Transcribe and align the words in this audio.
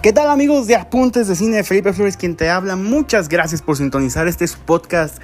¿Qué 0.00 0.12
tal 0.12 0.30
amigos 0.30 0.68
de 0.68 0.76
Apuntes 0.76 1.26
de 1.26 1.34
Cine? 1.34 1.64
Felipe 1.64 1.92
Flores 1.92 2.16
quien 2.16 2.36
te 2.36 2.48
habla. 2.48 2.76
Muchas 2.76 3.28
gracias 3.28 3.62
por 3.62 3.76
sintonizar 3.76 4.28
este 4.28 4.46
podcast. 4.64 5.18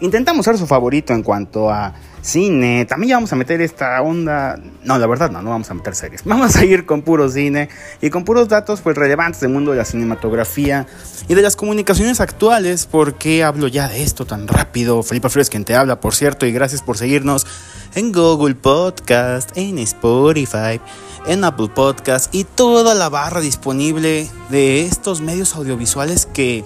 Intentamos 0.00 0.44
ser 0.44 0.56
su 0.56 0.66
favorito 0.66 1.12
en 1.12 1.22
cuanto 1.22 1.70
a 1.70 1.92
cine. 2.22 2.84
También 2.84 3.10
ya 3.10 3.16
vamos 3.16 3.32
a 3.32 3.36
meter 3.36 3.60
esta 3.60 4.00
onda. 4.02 4.58
No, 4.84 4.98
la 4.98 5.06
verdad 5.06 5.30
no, 5.30 5.42
no 5.42 5.50
vamos 5.50 5.70
a 5.70 5.74
meter 5.74 5.94
series. 5.94 6.24
Vamos 6.28 6.56
a 6.56 6.64
ir 6.64 6.86
con 6.86 7.02
puro 7.02 7.28
cine 7.28 7.68
y 8.00 8.10
con 8.10 8.24
puros 8.24 8.48
datos 8.48 8.80
pues 8.80 8.96
relevantes 8.96 9.40
del 9.40 9.50
mundo 9.50 9.72
de 9.72 9.78
la 9.78 9.84
cinematografía 9.84 10.86
y 11.26 11.34
de 11.34 11.42
las 11.42 11.56
comunicaciones 11.56 12.20
actuales. 12.20 12.86
¿Por 12.86 13.14
qué 13.14 13.42
hablo 13.42 13.66
ya 13.66 13.88
de 13.88 14.02
esto 14.02 14.24
tan 14.24 14.46
rápido? 14.46 15.02
Felipe 15.02 15.28
Flores 15.30 15.50
quien 15.50 15.64
te 15.64 15.74
habla, 15.74 16.00
por 16.00 16.14
cierto, 16.14 16.46
y 16.46 16.52
gracias 16.52 16.82
por 16.82 16.96
seguirnos 16.96 17.46
en 17.94 18.12
Google 18.12 18.54
Podcast, 18.54 19.56
en 19.56 19.78
Spotify, 19.78 20.80
en 21.26 21.44
Apple 21.44 21.70
Podcast 21.74 22.34
y 22.34 22.44
toda 22.44 22.94
la 22.94 23.08
barra 23.08 23.40
disponible 23.40 24.28
de 24.50 24.82
estos 24.82 25.20
medios 25.20 25.56
audiovisuales 25.56 26.26
que 26.26 26.64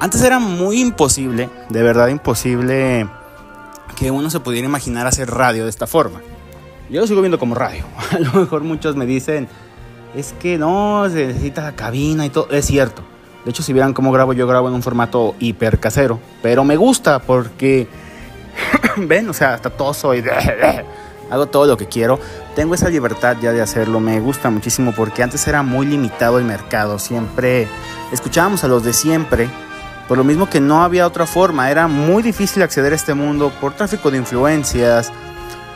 antes 0.00 0.22
era 0.22 0.38
muy 0.38 0.80
imposible, 0.80 1.50
de 1.68 1.82
verdad 1.82 2.08
imposible 2.08 3.06
que 3.96 4.10
uno 4.10 4.30
se 4.30 4.40
pudiera 4.40 4.66
imaginar 4.66 5.06
hacer 5.06 5.30
radio 5.30 5.64
de 5.64 5.70
esta 5.70 5.86
forma. 5.86 6.20
Yo 6.88 7.02
lo 7.02 7.06
sigo 7.06 7.20
viendo 7.20 7.38
como 7.38 7.54
radio. 7.54 7.84
A 8.10 8.18
lo 8.18 8.32
mejor 8.32 8.62
muchos 8.64 8.96
me 8.96 9.04
dicen, 9.04 9.46
es 10.14 10.32
que 10.40 10.56
no, 10.58 11.06
se 11.10 11.26
necesita 11.26 11.62
la 11.62 11.76
cabina 11.76 12.24
y 12.24 12.30
todo. 12.30 12.48
Es 12.50 12.66
cierto. 12.66 13.02
De 13.44 13.50
hecho, 13.50 13.62
si 13.62 13.72
vieran 13.72 13.92
cómo 13.92 14.10
grabo, 14.10 14.32
yo 14.32 14.46
grabo 14.46 14.68
en 14.68 14.74
un 14.74 14.82
formato 14.82 15.34
hiper 15.38 15.78
casero. 15.78 16.18
Pero 16.42 16.64
me 16.64 16.76
gusta 16.76 17.20
porque, 17.20 17.86
ven, 18.96 19.28
o 19.28 19.34
sea, 19.34 19.54
hasta 19.54 19.70
todo 19.70 19.94
soy... 19.94 20.24
Hago 21.30 21.46
todo 21.46 21.66
lo 21.66 21.76
que 21.76 21.86
quiero. 21.86 22.18
Tengo 22.56 22.74
esa 22.74 22.88
libertad 22.88 23.36
ya 23.40 23.52
de 23.52 23.62
hacerlo. 23.62 24.00
Me 24.00 24.18
gusta 24.18 24.50
muchísimo 24.50 24.92
porque 24.96 25.22
antes 25.22 25.46
era 25.46 25.62
muy 25.62 25.86
limitado 25.86 26.40
el 26.40 26.44
mercado. 26.44 26.98
Siempre 26.98 27.68
escuchábamos 28.10 28.64
a 28.64 28.68
los 28.68 28.82
de 28.82 28.92
siempre 28.92 29.48
por 30.10 30.18
lo 30.18 30.24
mismo 30.24 30.50
que 30.50 30.60
no 30.60 30.82
había 30.82 31.06
otra 31.06 31.24
forma, 31.24 31.70
era 31.70 31.86
muy 31.86 32.24
difícil 32.24 32.64
acceder 32.64 32.92
a 32.92 32.96
este 32.96 33.14
mundo 33.14 33.52
por 33.60 33.74
tráfico 33.74 34.10
de 34.10 34.18
influencias, 34.18 35.12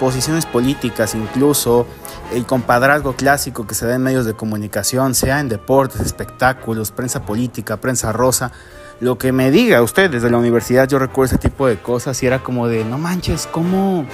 posiciones 0.00 0.44
políticas 0.44 1.14
incluso, 1.14 1.86
el 2.32 2.44
compadrazgo 2.44 3.12
clásico 3.12 3.64
que 3.64 3.76
se 3.76 3.86
da 3.86 3.94
en 3.94 4.02
medios 4.02 4.26
de 4.26 4.34
comunicación, 4.34 5.14
sea 5.14 5.38
en 5.38 5.48
deportes, 5.48 6.00
espectáculos, 6.00 6.90
prensa 6.90 7.24
política, 7.24 7.76
prensa 7.76 8.10
rosa. 8.10 8.50
Lo 8.98 9.18
que 9.18 9.30
me 9.30 9.52
diga 9.52 9.80
usted 9.82 10.10
desde 10.10 10.28
la 10.28 10.38
universidad, 10.38 10.88
yo 10.88 10.98
recuerdo 10.98 11.36
ese 11.36 11.38
tipo 11.38 11.68
de 11.68 11.76
cosas 11.76 12.20
y 12.24 12.26
era 12.26 12.40
como 12.40 12.66
de, 12.66 12.84
no 12.84 12.98
manches, 12.98 13.46
¿cómo, 13.46 14.04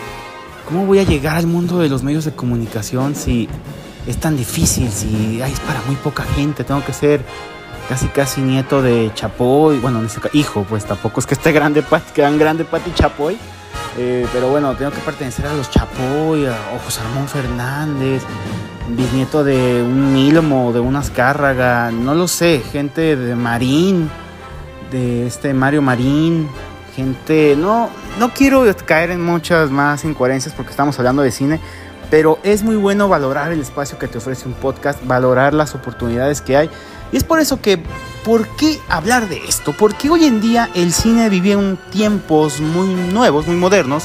cómo 0.68 0.84
voy 0.84 0.98
a 0.98 1.04
llegar 1.04 1.38
al 1.38 1.46
mundo 1.46 1.78
de 1.78 1.88
los 1.88 2.02
medios 2.02 2.26
de 2.26 2.32
comunicación 2.32 3.14
si 3.14 3.48
es 4.06 4.18
tan 4.18 4.36
difícil, 4.36 4.90
si 4.92 5.40
es 5.40 5.60
para 5.60 5.80
muy 5.86 5.96
poca 5.96 6.24
gente, 6.24 6.62
tengo 6.62 6.84
que 6.84 6.92
ser 6.92 7.24
casi 7.90 8.06
casi 8.06 8.40
nieto 8.40 8.82
de 8.82 9.10
Chapoy, 9.14 9.80
bueno, 9.80 10.00
hijo, 10.32 10.64
pues 10.68 10.84
tampoco 10.84 11.18
es 11.18 11.26
que 11.26 11.34
esté 11.34 11.50
grande, 11.50 11.82
tan 12.14 12.38
grande 12.38 12.64
Pati 12.64 12.92
Chapoy, 12.94 13.36
eh, 13.98 14.24
pero 14.32 14.48
bueno, 14.48 14.76
tengo 14.76 14.92
que 14.92 15.00
pertenecer 15.00 15.44
a 15.46 15.54
los 15.54 15.68
Chapoy, 15.70 16.46
a 16.46 16.56
José 16.84 17.02
Ramón 17.02 17.26
Fernández, 17.26 18.22
bisnieto 18.90 19.42
de 19.42 19.82
un 19.82 20.12
Milmo, 20.12 20.72
de 20.72 20.78
una 20.78 21.00
Azcárraga, 21.00 21.90
no 21.90 22.14
lo 22.14 22.28
sé, 22.28 22.62
gente 22.70 23.16
de 23.16 23.34
Marín, 23.34 24.08
de 24.92 25.26
este 25.26 25.52
Mario 25.52 25.82
Marín, 25.82 26.48
gente, 26.94 27.56
no, 27.58 27.90
no 28.20 28.32
quiero 28.32 28.66
caer 28.86 29.10
en 29.10 29.24
muchas 29.24 29.68
más 29.72 30.04
incoherencias 30.04 30.54
porque 30.54 30.70
estamos 30.70 30.96
hablando 31.00 31.22
de 31.22 31.32
cine, 31.32 31.58
pero 32.08 32.38
es 32.44 32.62
muy 32.62 32.76
bueno 32.76 33.08
valorar 33.08 33.50
el 33.50 33.58
espacio 33.58 33.98
que 33.98 34.06
te 34.06 34.18
ofrece 34.18 34.46
un 34.46 34.54
podcast, 34.54 35.04
valorar 35.04 35.54
las 35.54 35.74
oportunidades 35.74 36.40
que 36.40 36.56
hay 36.56 36.70
y 37.12 37.16
es 37.16 37.24
por 37.24 37.40
eso 37.40 37.60
que, 37.60 37.82
¿por 38.24 38.46
qué 38.56 38.78
hablar 38.88 39.28
de 39.28 39.38
esto? 39.46 39.72
Porque 39.72 40.10
hoy 40.10 40.24
en 40.24 40.40
día 40.40 40.70
el 40.74 40.92
cine 40.92 41.28
vive 41.28 41.52
en 41.52 41.78
tiempos 41.90 42.60
muy 42.60 42.88
nuevos, 42.88 43.46
muy 43.46 43.56
modernos, 43.56 44.04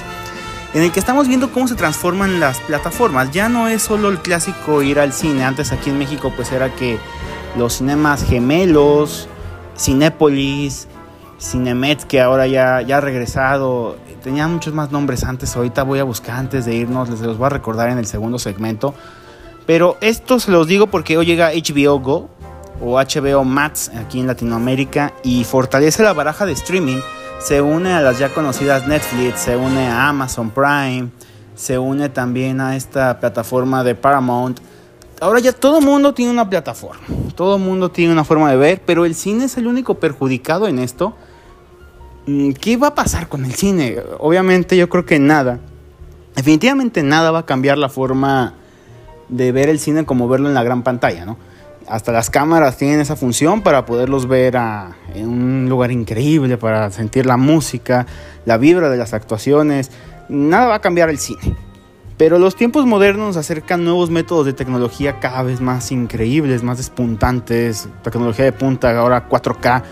en 0.73 0.83
el 0.83 0.91
que 0.91 0.99
estamos 0.99 1.27
viendo 1.27 1.51
cómo 1.51 1.67
se 1.67 1.75
transforman 1.75 2.39
las 2.39 2.59
plataformas. 2.59 3.31
Ya 3.31 3.47
no 3.47 3.67
es 3.67 3.81
solo 3.81 4.09
el 4.09 4.19
clásico 4.19 4.81
ir 4.81 4.99
al 4.99 5.13
cine. 5.13 5.45
Antes 5.45 5.71
aquí 5.71 5.89
en 5.89 5.97
México 5.97 6.33
pues 6.35 6.51
era 6.51 6.73
que 6.75 6.99
los 7.57 7.77
cinemas 7.77 8.23
gemelos, 8.23 9.29
Cinépolis, 9.77 10.87
Cinemet, 11.39 12.03
que 12.03 12.21
ahora 12.21 12.47
ya, 12.47 12.81
ya 12.81 12.97
ha 12.97 13.01
regresado, 13.01 13.97
tenía 14.23 14.47
muchos 14.47 14.73
más 14.73 14.91
nombres 14.91 15.23
antes. 15.23 15.55
Ahorita 15.55 15.83
voy 15.83 15.99
a 15.99 16.03
buscar 16.03 16.37
antes 16.37 16.65
de 16.65 16.75
irnos, 16.75 17.09
les 17.09 17.21
los 17.21 17.37
voy 17.37 17.45
a 17.45 17.49
recordar 17.49 17.89
en 17.89 17.97
el 17.97 18.05
segundo 18.05 18.39
segmento. 18.39 18.93
Pero 19.65 19.97
esto 20.01 20.39
se 20.39 20.51
los 20.51 20.67
digo 20.67 20.87
porque 20.87 21.17
hoy 21.17 21.25
llega 21.25 21.51
HBO 21.51 21.99
Go, 21.99 22.29
o 22.81 22.99
HBO 22.99 23.43
Max 23.43 23.91
aquí 23.95 24.19
en 24.19 24.27
Latinoamérica 24.27 25.13
y 25.23 25.43
fortalece 25.43 26.03
la 26.03 26.13
baraja 26.13 26.45
de 26.45 26.53
streaming. 26.53 26.99
Se 27.39 27.61
une 27.61 27.93
a 27.93 28.01
las 28.01 28.19
ya 28.19 28.33
conocidas 28.33 28.87
Netflix, 28.87 29.41
se 29.41 29.55
une 29.55 29.87
a 29.87 30.09
Amazon 30.09 30.49
Prime, 30.49 31.09
se 31.55 31.77
une 31.77 32.09
también 32.09 32.61
a 32.61 32.75
esta 32.75 33.19
plataforma 33.19 33.83
de 33.83 33.95
Paramount. 33.95 34.59
Ahora 35.21 35.39
ya 35.39 35.53
todo 35.53 35.79
el 35.79 35.85
mundo 35.85 36.13
tiene 36.13 36.31
una 36.31 36.49
plataforma, 36.49 37.03
todo 37.35 37.55
el 37.55 37.61
mundo 37.61 37.89
tiene 37.89 38.11
una 38.11 38.23
forma 38.23 38.51
de 38.51 38.57
ver, 38.57 38.81
pero 38.85 39.05
el 39.05 39.15
cine 39.15 39.45
es 39.45 39.57
el 39.57 39.67
único 39.67 39.95
perjudicado 39.95 40.67
en 40.67 40.79
esto. 40.79 41.15
Mm, 42.27 42.51
¿Qué 42.51 42.77
va 42.77 42.87
a 42.87 42.95
pasar 42.95 43.29
con 43.29 43.45
el 43.45 43.53
cine? 43.53 43.97
Obviamente 44.19 44.75
yo 44.75 44.89
creo 44.89 45.05
que 45.05 45.19
nada. 45.19 45.59
Definitivamente 46.35 47.01
nada 47.03 47.31
va 47.31 47.39
a 47.39 47.45
cambiar 47.45 47.77
la 47.77 47.87
forma 47.87 48.55
de 49.29 49.51
ver 49.51 49.69
el 49.69 49.79
cine 49.79 50.05
como 50.05 50.27
verlo 50.27 50.49
en 50.49 50.53
la 50.53 50.63
gran 50.63 50.83
pantalla, 50.83 51.25
¿no? 51.25 51.37
Hasta 51.87 52.11
las 52.11 52.29
cámaras 52.29 52.77
tienen 52.77 52.99
esa 52.99 53.15
función 53.15 53.61
para 53.61 53.85
poderlos 53.85 54.27
ver 54.27 54.55
en 55.13 55.27
un 55.27 55.69
lugar 55.69 55.91
increíble, 55.91 56.57
para 56.57 56.89
sentir 56.91 57.25
la 57.25 57.37
música, 57.37 58.05
la 58.45 58.57
vibra 58.57 58.89
de 58.89 58.97
las 58.97 59.13
actuaciones. 59.13 59.91
Nada 60.29 60.67
va 60.67 60.75
a 60.75 60.81
cambiar 60.81 61.09
el 61.09 61.19
cine. 61.19 61.55
Pero 62.17 62.39
los 62.39 62.55
tiempos 62.55 62.85
modernos 62.85 63.35
acercan 63.35 63.83
nuevos 63.83 64.09
métodos 64.09 64.45
de 64.45 64.53
tecnología 64.53 65.19
cada 65.19 65.43
vez 65.43 65.59
más 65.59 65.91
increíbles, 65.91 66.63
más 66.63 66.77
despuntantes. 66.77 67.89
Tecnología 68.03 68.45
de 68.45 68.53
punta, 68.53 68.97
ahora 68.97 69.27
4K. 69.27 69.83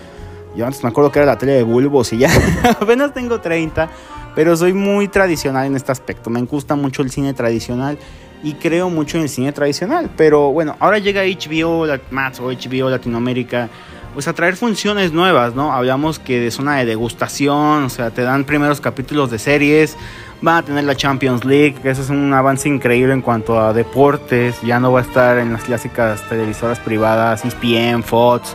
Yo 0.56 0.64
antes 0.64 0.82
me 0.82 0.88
acuerdo 0.88 1.12
que 1.12 1.18
era 1.18 1.26
la 1.26 1.36
tele 1.36 1.52
de 1.52 1.62
bulbos 1.64 2.12
y 2.12 2.18
ya 2.18 2.30
apenas 2.80 3.12
tengo 3.12 3.40
30, 3.40 3.90
pero 4.34 4.56
soy 4.56 4.72
muy 4.72 5.08
tradicional 5.08 5.66
en 5.66 5.76
este 5.76 5.92
aspecto. 5.92 6.30
Me 6.30 6.40
gusta 6.42 6.76
mucho 6.76 7.02
el 7.02 7.10
cine 7.10 7.34
tradicional 7.34 7.98
y 8.44 8.52
creo 8.54 8.90
mucho 8.90 9.18
en 9.18 9.28
cine 9.28 9.52
tradicional. 9.52 10.10
Pero 10.16 10.52
bueno, 10.52 10.76
ahora 10.78 10.98
llega 10.98 11.22
HBO 11.22 11.86
Max 12.10 12.38
o 12.38 12.52
HBO 12.52 12.90
Latinoamérica. 12.90 13.68
Pues 14.12 14.28
a 14.28 14.32
traer 14.32 14.54
funciones 14.54 15.12
nuevas, 15.12 15.56
¿no? 15.56 15.72
Hablamos 15.72 16.20
que 16.20 16.38
de 16.38 16.52
zona 16.52 16.76
de 16.76 16.84
degustación, 16.84 17.84
o 17.84 17.88
sea, 17.88 18.10
te 18.12 18.22
dan 18.22 18.44
primeros 18.44 18.80
capítulos 18.80 19.28
de 19.32 19.40
series, 19.40 19.96
van 20.40 20.58
a 20.58 20.62
tener 20.62 20.84
la 20.84 20.94
Champions 20.94 21.44
League, 21.44 21.74
que 21.82 21.90
eso 21.90 22.02
es 22.02 22.10
un 22.10 22.32
avance 22.32 22.68
increíble 22.68 23.12
en 23.12 23.22
cuanto 23.22 23.58
a 23.58 23.72
deportes, 23.72 24.60
ya 24.62 24.78
no 24.78 24.92
va 24.92 25.00
a 25.00 25.02
estar 25.02 25.38
en 25.38 25.52
las 25.52 25.64
clásicas 25.64 26.22
televisoras 26.28 26.78
privadas, 26.78 27.44
ESPN, 27.44 28.04
Fox, 28.04 28.54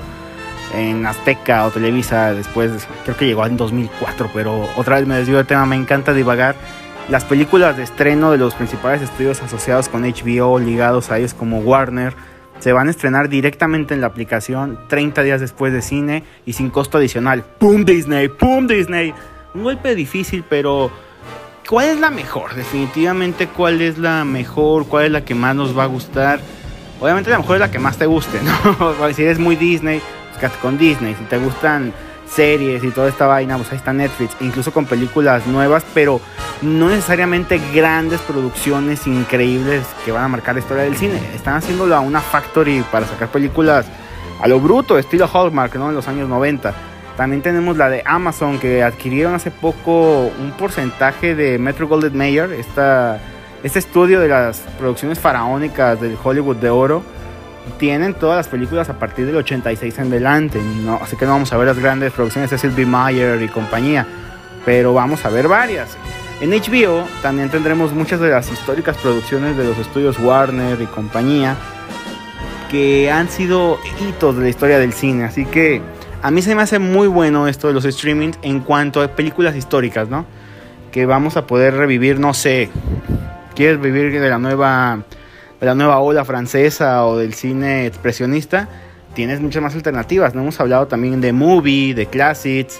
en 0.73 1.05
Azteca 1.05 1.65
o 1.65 1.71
Televisa, 1.71 2.33
después 2.33 2.87
creo 3.03 3.17
que 3.17 3.25
llegó 3.25 3.45
en 3.45 3.57
2004, 3.57 4.29
pero 4.33 4.65
otra 4.77 4.95
vez 4.95 5.07
me 5.07 5.15
desvío 5.15 5.37
del 5.37 5.45
tema, 5.45 5.65
me 5.65 5.75
encanta 5.75 6.13
divagar 6.13 6.55
las 7.09 7.25
películas 7.25 7.75
de 7.75 7.83
estreno 7.83 8.31
de 8.31 8.37
los 8.37 8.53
principales 8.53 9.01
estudios 9.01 9.41
asociados 9.41 9.89
con 9.89 10.03
HBO, 10.03 10.59
ligados 10.59 11.09
a 11.09 11.17
ellos 11.17 11.33
como 11.33 11.59
Warner, 11.59 12.13
se 12.59 12.71
van 12.71 12.87
a 12.87 12.91
estrenar 12.91 13.29
directamente 13.29 13.93
en 13.93 14.01
la 14.01 14.07
aplicación 14.07 14.79
30 14.89 15.23
días 15.23 15.41
después 15.41 15.73
de 15.73 15.81
cine 15.81 16.23
y 16.45 16.53
sin 16.53 16.69
costo 16.69 16.97
adicional. 16.97 17.43
¡Pum 17.57 17.83
Disney! 17.83 18.27
¡Pum 18.27 18.67
Disney! 18.67 19.13
Un 19.55 19.63
golpe 19.63 19.95
difícil, 19.95 20.43
pero 20.47 20.91
¿cuál 21.67 21.87
es 21.87 21.99
la 21.99 22.11
mejor? 22.11 22.53
Definitivamente, 22.53 23.47
¿cuál 23.47 23.81
es 23.81 23.97
la 23.97 24.23
mejor? 24.23 24.85
¿Cuál 24.85 25.05
es 25.05 25.11
la 25.11 25.25
que 25.25 25.33
más 25.33 25.55
nos 25.55 25.75
va 25.75 25.83
a 25.83 25.87
gustar? 25.87 26.39
Obviamente 26.99 27.31
la 27.31 27.39
mejor 27.39 27.55
es 27.55 27.61
la 27.61 27.71
que 27.71 27.79
más 27.79 27.97
te 27.97 28.05
guste, 28.05 28.39
¿no? 28.43 29.13
si 29.13 29.23
eres 29.23 29.39
muy 29.39 29.55
Disney, 29.55 29.99
pues 30.39 30.51
con 30.61 30.77
Disney. 30.77 31.15
Si 31.15 31.23
te 31.23 31.39
gustan 31.39 31.91
series 32.29 32.83
y 32.83 32.91
toda 32.91 33.09
esta 33.09 33.27
vaina, 33.27 33.57
pues 33.57 33.71
ahí 33.71 33.77
está 33.77 33.93
Netflix, 33.93 34.35
incluso 34.39 34.71
con 34.71 34.85
películas 34.85 35.47
nuevas, 35.47 35.83
pero 35.93 36.21
no 36.61 36.89
necesariamente 36.89 37.59
grandes 37.73 38.21
producciones 38.21 39.07
increíbles 39.07 39.85
que 40.05 40.11
van 40.11 40.23
a 40.23 40.27
marcar 40.27 40.55
la 40.55 40.61
historia 40.61 40.83
del 40.83 40.95
cine. 40.95 41.19
Están 41.33 41.55
haciéndolo 41.55 41.95
a 41.95 41.99
una 41.99 42.21
factory 42.21 42.83
para 42.91 43.07
sacar 43.07 43.29
películas 43.29 43.85
a 44.41 44.47
lo 44.47 44.59
bruto, 44.59 44.97
estilo 44.97 45.29
Hallmark, 45.31 45.75
¿no? 45.75 45.89
En 45.89 45.95
los 45.95 46.07
años 46.07 46.29
90. 46.29 46.73
También 47.17 47.41
tenemos 47.41 47.75
la 47.75 47.89
de 47.89 48.01
Amazon 48.05 48.59
que 48.59 48.81
adquirieron 48.81 49.35
hace 49.35 49.51
poco 49.51 50.31
un 50.39 50.53
porcentaje 50.57 51.35
de 51.35 51.59
Metro 51.59 51.87
Goldwyn 51.87 52.17
Mayer, 52.17 52.53
esta, 52.53 53.19
este 53.61 53.79
estudio 53.79 54.21
de 54.21 54.29
las 54.29 54.59
producciones 54.77 55.19
faraónicas 55.19 55.99
del 55.99 56.17
Hollywood 56.23 56.55
de 56.57 56.69
oro 56.69 57.03
tienen 57.69 58.13
todas 58.13 58.37
las 58.37 58.47
películas 58.47 58.89
a 58.89 58.99
partir 58.99 59.25
del 59.25 59.35
86 59.37 59.99
en 59.99 60.07
adelante, 60.07 60.61
¿no? 60.83 60.99
así 61.01 61.15
que 61.15 61.25
no 61.25 61.31
vamos 61.31 61.51
a 61.53 61.57
ver 61.57 61.67
las 61.67 61.79
grandes 61.79 62.11
producciones 62.11 62.49
de 62.49 62.57
Sylvie 62.57 62.85
Meyer 62.85 63.41
y 63.41 63.47
compañía, 63.47 64.05
pero 64.65 64.93
vamos 64.93 65.25
a 65.25 65.29
ver 65.29 65.47
varias. 65.47 65.97
En 66.41 66.51
HBO 66.51 67.05
también 67.21 67.49
tendremos 67.49 67.91
muchas 67.91 68.19
de 68.21 68.29
las 68.29 68.49
históricas 68.49 68.97
producciones 68.97 69.57
de 69.57 69.65
los 69.65 69.77
estudios 69.77 70.17
Warner 70.19 70.81
y 70.81 70.85
compañía. 70.85 71.55
que 72.69 73.09
han 73.11 73.29
sido 73.29 73.79
hitos 73.99 74.37
de 74.37 74.43
la 74.43 74.49
historia 74.49 74.77
del 74.77 74.93
cine. 74.93 75.23
Así 75.23 75.43
que 75.43 75.81
a 76.21 76.29
mí 76.29 76.41
se 76.43 76.53
me 76.53 76.61
hace 76.61 76.77
muy 76.77 77.07
bueno 77.07 77.47
esto 77.47 77.67
de 77.67 77.73
los 77.73 77.83
streamings 77.83 78.37
en 78.43 78.59
cuanto 78.59 79.01
a 79.01 79.07
películas 79.07 79.55
históricas, 79.55 80.07
¿no? 80.07 80.25
Que 80.91 81.07
vamos 81.07 81.35
a 81.35 81.47
poder 81.47 81.73
revivir, 81.73 82.19
no 82.19 82.33
sé, 82.35 82.69
quieres 83.55 83.81
vivir 83.81 84.21
de 84.21 84.29
la 84.29 84.37
nueva 84.37 85.03
la 85.61 85.75
nueva 85.75 85.99
ola 85.99 86.25
francesa 86.25 87.05
o 87.05 87.17
del 87.17 87.33
cine 87.33 87.85
expresionista, 87.85 88.69
tienes 89.13 89.41
muchas 89.41 89.61
más 89.61 89.75
alternativas. 89.75 90.35
No 90.35 90.41
hemos 90.41 90.59
hablado 90.59 90.87
también 90.87 91.21
de 91.21 91.33
movie, 91.33 91.93
de 91.93 92.05
classics. 92.05 92.79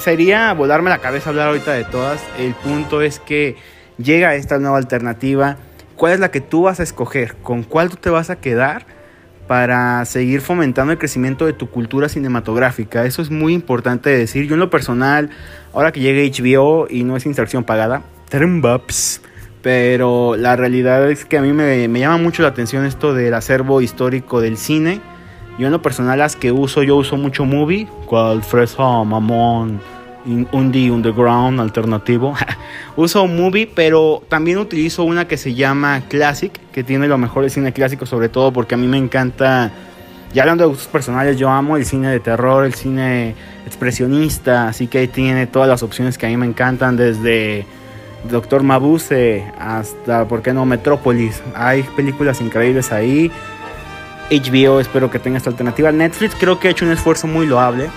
Sería 0.00 0.52
volarme 0.52 0.90
la 0.90 0.98
cabeza 0.98 1.30
hablar 1.30 1.48
ahorita 1.48 1.72
de 1.72 1.84
todas. 1.84 2.20
El 2.38 2.54
punto 2.54 3.00
es 3.00 3.20
que 3.20 3.56
llega 3.96 4.34
esta 4.34 4.58
nueva 4.58 4.78
alternativa. 4.78 5.56
¿Cuál 5.96 6.12
es 6.12 6.20
la 6.20 6.30
que 6.30 6.40
tú 6.40 6.62
vas 6.62 6.80
a 6.80 6.82
escoger? 6.82 7.36
¿Con 7.36 7.62
cuál 7.62 7.90
tú 7.90 7.96
te 7.96 8.10
vas 8.10 8.30
a 8.30 8.36
quedar? 8.36 8.98
para 9.48 10.04
seguir 10.04 10.42
fomentando 10.42 10.92
el 10.92 10.98
crecimiento 10.98 11.46
de 11.46 11.54
tu 11.54 11.70
cultura 11.70 12.10
cinematográfica. 12.10 13.06
Eso 13.06 13.22
es 13.22 13.30
muy 13.30 13.54
importante 13.54 14.10
decir. 14.10 14.46
Yo 14.46 14.54
en 14.54 14.60
lo 14.60 14.68
personal, 14.68 15.30
ahora 15.72 15.90
que 15.90 16.00
llegue 16.00 16.30
HBO 16.30 16.86
y 16.88 17.02
no 17.02 17.16
es 17.16 17.24
inserción 17.24 17.64
pagada, 17.64 18.02
pero 19.62 20.36
la 20.36 20.56
realidad 20.56 21.10
es 21.10 21.24
que 21.24 21.38
a 21.38 21.42
mí 21.42 21.52
me, 21.52 21.88
me, 21.88 22.00
llama 22.00 22.18
mucho 22.18 22.42
la 22.42 22.48
atención 22.48 22.84
esto 22.84 23.14
del 23.14 23.34
acervo 23.34 23.80
histórico 23.80 24.40
del 24.40 24.56
cine. 24.56 25.00
Yo 25.58 25.66
en 25.66 25.72
lo 25.72 25.82
personal 25.82 26.18
las 26.18 26.36
que 26.36 26.52
uso, 26.52 26.82
yo 26.82 26.96
uso 26.96 27.16
mucho 27.16 27.44
movie, 27.44 27.88
cual 28.06 28.42
Fresa, 28.42 29.02
Mamón, 29.04 29.80
Indie 30.52 30.90
Underground 30.90 31.60
alternativo. 31.60 32.34
Uso 32.96 33.26
movie, 33.26 33.70
pero 33.72 34.22
también 34.28 34.58
utilizo 34.58 35.04
una 35.04 35.26
que 35.26 35.36
se 35.36 35.54
llama 35.54 36.02
Classic, 36.08 36.52
que 36.72 36.84
tiene 36.84 37.08
lo 37.08 37.18
mejor 37.18 37.42
del 37.42 37.50
cine 37.50 37.72
clásico, 37.72 38.06
sobre 38.06 38.28
todo 38.28 38.52
porque 38.52 38.74
a 38.74 38.78
mí 38.78 38.86
me 38.86 38.98
encanta. 38.98 39.72
Ya 40.34 40.42
hablando 40.42 40.64
de 40.64 40.68
gustos 40.68 40.88
personales, 40.88 41.38
yo 41.38 41.48
amo 41.48 41.78
el 41.78 41.86
cine 41.86 42.10
de 42.10 42.20
terror, 42.20 42.66
el 42.66 42.74
cine 42.74 43.34
expresionista, 43.64 44.68
así 44.68 44.86
que 44.86 44.98
ahí 44.98 45.08
tiene 45.08 45.46
todas 45.46 45.68
las 45.68 45.82
opciones 45.82 46.18
que 46.18 46.26
a 46.26 46.28
mí 46.28 46.36
me 46.36 46.44
encantan, 46.44 46.98
desde 46.98 47.64
Doctor 48.24 48.62
Mabuse 48.62 49.50
hasta, 49.58 50.26
¿por 50.26 50.42
qué 50.42 50.52
no?, 50.52 50.64
Metrópolis. 50.66 51.42
Hay 51.54 51.82
películas 51.82 52.40
increíbles 52.40 52.92
ahí. 52.92 53.30
HBO, 54.30 54.80
espero 54.80 55.10
que 55.10 55.18
tenga 55.18 55.38
esta 55.38 55.50
alternativa. 55.50 55.90
Netflix 55.92 56.34
creo 56.38 56.58
que 56.58 56.68
ha 56.68 56.70
hecho 56.70 56.84
un 56.84 56.92
esfuerzo 56.92 57.26
muy 57.26 57.46
loable 57.46 57.88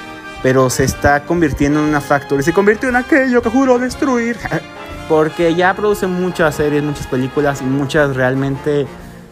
pero 0.41 0.69
se 0.69 0.83
está 0.83 1.23
convirtiendo 1.23 1.79
en 1.79 1.87
una 1.87 2.01
factory. 2.01 2.43
Se 2.43 2.53
convirtió 2.53 2.89
en 2.89 2.95
aquello 2.95 3.41
que 3.41 3.49
juró 3.49 3.79
destruir. 3.79 4.37
Porque 5.09 5.55
ya 5.55 5.73
produce 5.73 6.07
muchas 6.07 6.55
series, 6.55 6.83
muchas 6.83 7.07
películas 7.07 7.61
y 7.61 7.65
muchas 7.65 8.15
realmente 8.15 8.87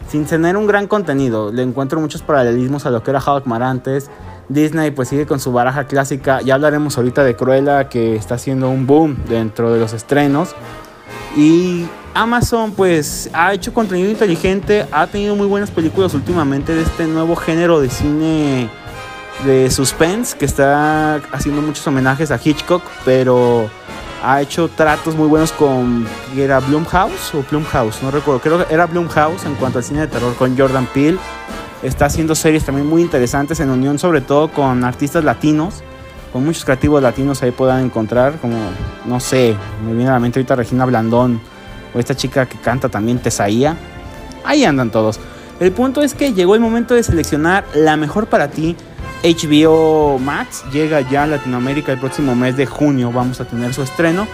sin 0.08 0.26
tener 0.26 0.56
un 0.56 0.66
gran 0.66 0.86
contenido. 0.86 1.50
Le 1.50 1.62
encuentro 1.62 2.00
muchos 2.00 2.22
paralelismos 2.22 2.84
a 2.84 2.90
lo 2.90 3.02
que 3.02 3.10
era 3.10 3.20
Hawkman 3.20 3.62
antes. 3.62 4.10
Disney 4.50 4.90
pues 4.90 5.08
sigue 5.08 5.26
con 5.26 5.40
su 5.40 5.52
baraja 5.52 5.84
clásica. 5.84 6.42
Ya 6.42 6.54
hablaremos 6.54 6.98
ahorita 6.98 7.24
de 7.24 7.36
Cruella 7.36 7.88
que 7.88 8.16
está 8.16 8.34
haciendo 8.34 8.68
un 8.68 8.86
boom 8.86 9.16
dentro 9.28 9.72
de 9.72 9.80
los 9.80 9.92
estrenos. 9.92 10.54
Y 11.36 11.86
Amazon 12.14 12.72
pues 12.72 13.30
ha 13.32 13.54
hecho 13.54 13.72
contenido 13.72 14.10
inteligente, 14.10 14.86
ha 14.90 15.06
tenido 15.06 15.36
muy 15.36 15.46
buenas 15.46 15.70
películas 15.70 16.12
últimamente 16.14 16.74
de 16.74 16.82
este 16.82 17.06
nuevo 17.06 17.36
género 17.36 17.80
de 17.80 17.88
cine 17.88 18.68
de 19.44 19.70
suspense 19.70 20.36
que 20.36 20.44
está 20.44 21.14
haciendo 21.32 21.62
muchos 21.62 21.86
homenajes 21.86 22.30
a 22.32 22.40
Hitchcock, 22.42 22.82
pero 23.04 23.70
ha 24.22 24.42
hecho 24.42 24.68
tratos 24.68 25.14
muy 25.14 25.28
buenos 25.28 25.52
con 25.52 26.06
era 26.36 26.58
Blumhouse 26.60 27.34
o 27.34 27.44
Blumhouse, 27.48 28.02
no 28.02 28.10
recuerdo, 28.10 28.40
creo 28.40 28.66
que 28.66 28.74
era 28.74 28.86
Blumhouse 28.86 29.44
en 29.46 29.54
cuanto 29.54 29.78
al 29.78 29.84
cine 29.84 30.00
de 30.00 30.08
terror 30.08 30.34
con 30.34 30.58
Jordan 30.58 30.86
Peele. 30.92 31.18
Está 31.82 32.06
haciendo 32.06 32.34
series 32.34 32.64
también 32.64 32.86
muy 32.86 33.02
interesantes 33.02 33.60
en 33.60 33.70
unión 33.70 33.98
sobre 33.98 34.20
todo 34.20 34.48
con 34.48 34.84
artistas 34.84 35.24
latinos, 35.24 35.82
con 36.32 36.44
muchos 36.44 36.64
creativos 36.64 37.02
latinos 37.02 37.42
ahí 37.42 37.50
puedan 37.50 37.84
encontrar, 37.84 38.38
como 38.38 38.56
no 39.06 39.18
sé, 39.18 39.56
me 39.84 39.94
viene 39.94 40.10
a 40.10 40.14
la 40.14 40.20
mente 40.20 40.38
ahorita 40.38 40.56
Regina 40.56 40.84
Blandón 40.84 41.40
o 41.94 41.98
esta 41.98 42.14
chica 42.14 42.46
que 42.46 42.58
canta 42.58 42.88
también 42.88 43.18
Tesaía. 43.18 43.76
Ahí 44.44 44.64
andan 44.64 44.90
todos. 44.90 45.18
El 45.58 45.72
punto 45.72 46.02
es 46.02 46.14
que 46.14 46.32
llegó 46.32 46.54
el 46.54 46.60
momento 46.60 46.94
de 46.94 47.02
seleccionar 47.02 47.64
la 47.74 47.96
mejor 47.96 48.26
para 48.26 48.50
ti 48.50 48.76
HBO 49.22 50.18
Max 50.18 50.64
llega 50.72 51.02
ya 51.02 51.24
a 51.24 51.26
Latinoamérica 51.26 51.92
el 51.92 51.98
próximo 51.98 52.34
mes 52.34 52.56
de 52.56 52.64
junio. 52.64 53.12
Vamos 53.12 53.40
a 53.40 53.44
tener 53.44 53.74
su 53.74 53.82
estreno. 53.82 54.26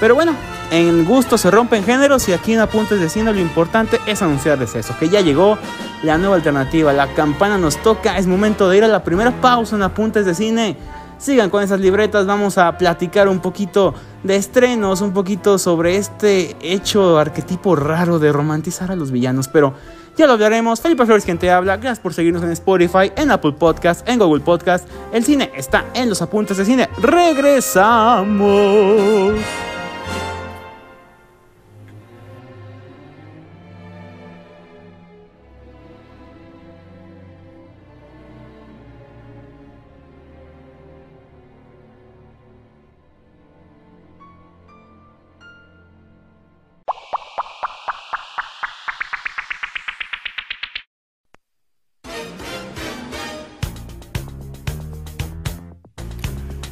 Pero 0.00 0.14
bueno, 0.14 0.34
en 0.70 1.04
gusto 1.04 1.38
se 1.38 1.50
rompen 1.50 1.84
géneros 1.84 2.28
y 2.28 2.32
aquí 2.32 2.52
en 2.52 2.60
Apuntes 2.60 3.00
de 3.00 3.08
Cine 3.08 3.32
lo 3.32 3.40
importante 3.40 4.00
es 4.06 4.22
anunciarles 4.22 4.74
eso, 4.74 4.96
que 4.98 5.08
ya 5.08 5.20
llegó 5.20 5.56
la 6.02 6.18
nueva 6.18 6.36
alternativa, 6.36 6.92
la 6.92 7.14
campana 7.14 7.58
nos 7.58 7.76
toca, 7.78 8.18
es 8.18 8.26
momento 8.26 8.68
de 8.68 8.78
ir 8.78 8.84
a 8.84 8.88
la 8.88 9.04
primera 9.04 9.30
pausa 9.40 9.76
en 9.76 9.82
Apuntes 9.82 10.26
de 10.26 10.34
Cine. 10.34 10.76
Sigan 11.16 11.48
con 11.48 11.62
esas 11.62 11.80
libretas, 11.80 12.26
vamos 12.26 12.58
a 12.58 12.76
platicar 12.76 13.28
un 13.28 13.38
poquito 13.38 13.94
de 14.24 14.36
estrenos, 14.36 15.00
un 15.00 15.12
poquito 15.12 15.58
sobre 15.58 15.96
este 15.96 16.56
hecho 16.60 17.18
arquetipo 17.18 17.76
raro 17.76 18.18
de 18.18 18.32
romantizar 18.32 18.90
a 18.90 18.96
los 18.96 19.10
villanos, 19.10 19.48
pero 19.48 19.74
ya 20.16 20.26
lo 20.26 20.34
hablaremos. 20.34 20.80
Felipe 20.80 21.06
Flores 21.06 21.24
quien 21.24 21.38
te 21.38 21.50
habla. 21.50 21.76
Gracias 21.76 22.00
por 22.00 22.14
seguirnos 22.14 22.42
en 22.42 22.50
Spotify, 22.52 23.10
en 23.16 23.30
Apple 23.30 23.52
Podcast, 23.52 24.08
en 24.08 24.18
Google 24.18 24.42
Podcast. 24.42 24.88
El 25.12 25.24
cine 25.24 25.50
está 25.56 25.86
en 25.94 26.08
los 26.08 26.20
apuntes 26.22 26.56
de 26.56 26.64
cine. 26.64 26.88
Regresamos. 26.98 28.34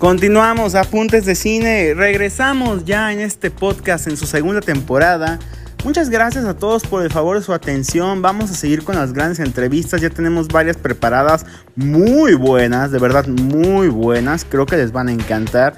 Continuamos, 0.03 0.75
apuntes 0.75 1.27
de 1.27 1.37
cine. 1.37 1.95
Regresamos 1.95 2.85
ya 2.85 3.13
en 3.13 3.21
este 3.21 3.53
podcast 3.53 4.09
en 4.09 4.17
su 4.17 4.27
segunda 4.27 4.61
temporada. 4.61 5.39
Muchas 5.85 6.11
gracias 6.11 6.45
a 6.45 6.57
todos 6.57 6.83
por 6.83 7.05
el 7.05 7.11
favor 7.13 7.39
de 7.39 7.45
su 7.45 7.53
atención. 7.53 8.21
Vamos 8.21 8.51
a 8.51 8.55
seguir 8.55 8.83
con 8.83 8.97
las 8.97 9.13
grandes 9.13 9.39
entrevistas. 9.39 10.01
Ya 10.01 10.11
tenemos 10.11 10.49
varias 10.49 10.77
preparadas 10.77 11.47
muy 11.77 12.35
buenas, 12.35 12.91
de 12.91 12.99
verdad 12.99 13.29
muy 13.29 13.87
buenas. 13.87 14.45
Creo 14.45 14.67
que 14.67 14.77
les 14.77 14.91
van 14.91 15.07
a 15.07 15.13
encantar. 15.13 15.75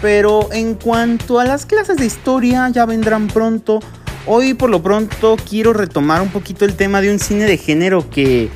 Pero 0.00 0.48
en 0.52 0.74
cuanto 0.74 1.40
a 1.40 1.44
las 1.44 1.66
clases 1.66 1.96
de 1.96 2.06
historia, 2.06 2.68
ya 2.68 2.86
vendrán 2.86 3.26
pronto. 3.26 3.80
Hoy 4.26 4.54
por 4.54 4.70
lo 4.70 4.80
pronto 4.80 5.34
quiero 5.44 5.72
retomar 5.72 6.22
un 6.22 6.28
poquito 6.28 6.64
el 6.64 6.76
tema 6.76 7.00
de 7.00 7.10
un 7.10 7.18
cine 7.18 7.46
de 7.46 7.58
género 7.58 8.08
que 8.10 8.48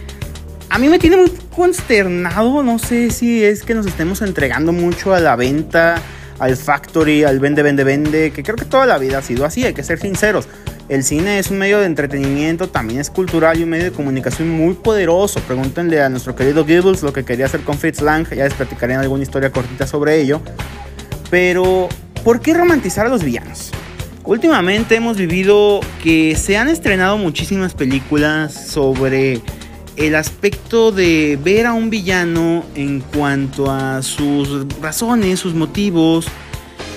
a 0.70 0.78
mí 0.78 0.88
me 0.88 0.98
tiene 0.98 1.16
muy 1.16 1.32
consternado. 1.54 2.62
No 2.62 2.78
sé 2.78 3.10
si 3.10 3.44
es 3.44 3.64
que 3.64 3.74
nos 3.74 3.86
estemos 3.86 4.22
entregando 4.22 4.72
mucho 4.72 5.12
a 5.12 5.20
la 5.20 5.36
venta, 5.36 6.00
al 6.38 6.56
factory, 6.56 7.24
al 7.24 7.40
vende, 7.40 7.62
vende, 7.62 7.84
vende, 7.84 8.30
que 8.30 8.42
creo 8.42 8.56
que 8.56 8.64
toda 8.64 8.86
la 8.86 8.96
vida 8.96 9.18
ha 9.18 9.22
sido 9.22 9.44
así, 9.44 9.64
hay 9.64 9.74
que 9.74 9.82
ser 9.82 9.98
sinceros. 9.98 10.48
El 10.88 11.04
cine 11.04 11.38
es 11.38 11.50
un 11.50 11.58
medio 11.58 11.78
de 11.78 11.86
entretenimiento, 11.86 12.68
también 12.68 13.00
es 13.00 13.10
cultural 13.10 13.58
y 13.60 13.62
un 13.62 13.68
medio 13.68 13.84
de 13.84 13.92
comunicación 13.92 14.48
muy 14.48 14.74
poderoso. 14.74 15.40
Pregúntenle 15.40 16.02
a 16.02 16.08
nuestro 16.08 16.34
querido 16.34 16.64
Gibbons 16.64 17.02
lo 17.02 17.12
que 17.12 17.24
quería 17.24 17.46
hacer 17.46 17.60
con 17.60 17.78
Fritz 17.78 18.00
Lang, 18.00 18.28
ya 18.28 18.44
les 18.44 18.54
platicaré 18.54 18.94
en 18.94 19.00
alguna 19.00 19.22
historia 19.22 19.50
cortita 19.50 19.86
sobre 19.86 20.20
ello. 20.20 20.40
Pero, 21.30 21.88
¿por 22.24 22.40
qué 22.40 22.54
romantizar 22.54 23.06
a 23.06 23.08
los 23.08 23.22
villanos? 23.22 23.70
Últimamente 24.24 24.96
hemos 24.96 25.16
vivido 25.16 25.80
que 26.02 26.36
se 26.36 26.56
han 26.56 26.68
estrenado 26.68 27.18
muchísimas 27.18 27.74
películas 27.74 28.52
sobre 28.52 29.40
el 30.00 30.14
aspecto 30.14 30.92
de 30.92 31.38
ver 31.44 31.66
a 31.66 31.74
un 31.74 31.90
villano 31.90 32.64
en 32.74 33.00
cuanto 33.00 33.70
a 33.70 34.02
sus 34.02 34.66
razones, 34.80 35.38
sus 35.38 35.52
motivos. 35.52 36.26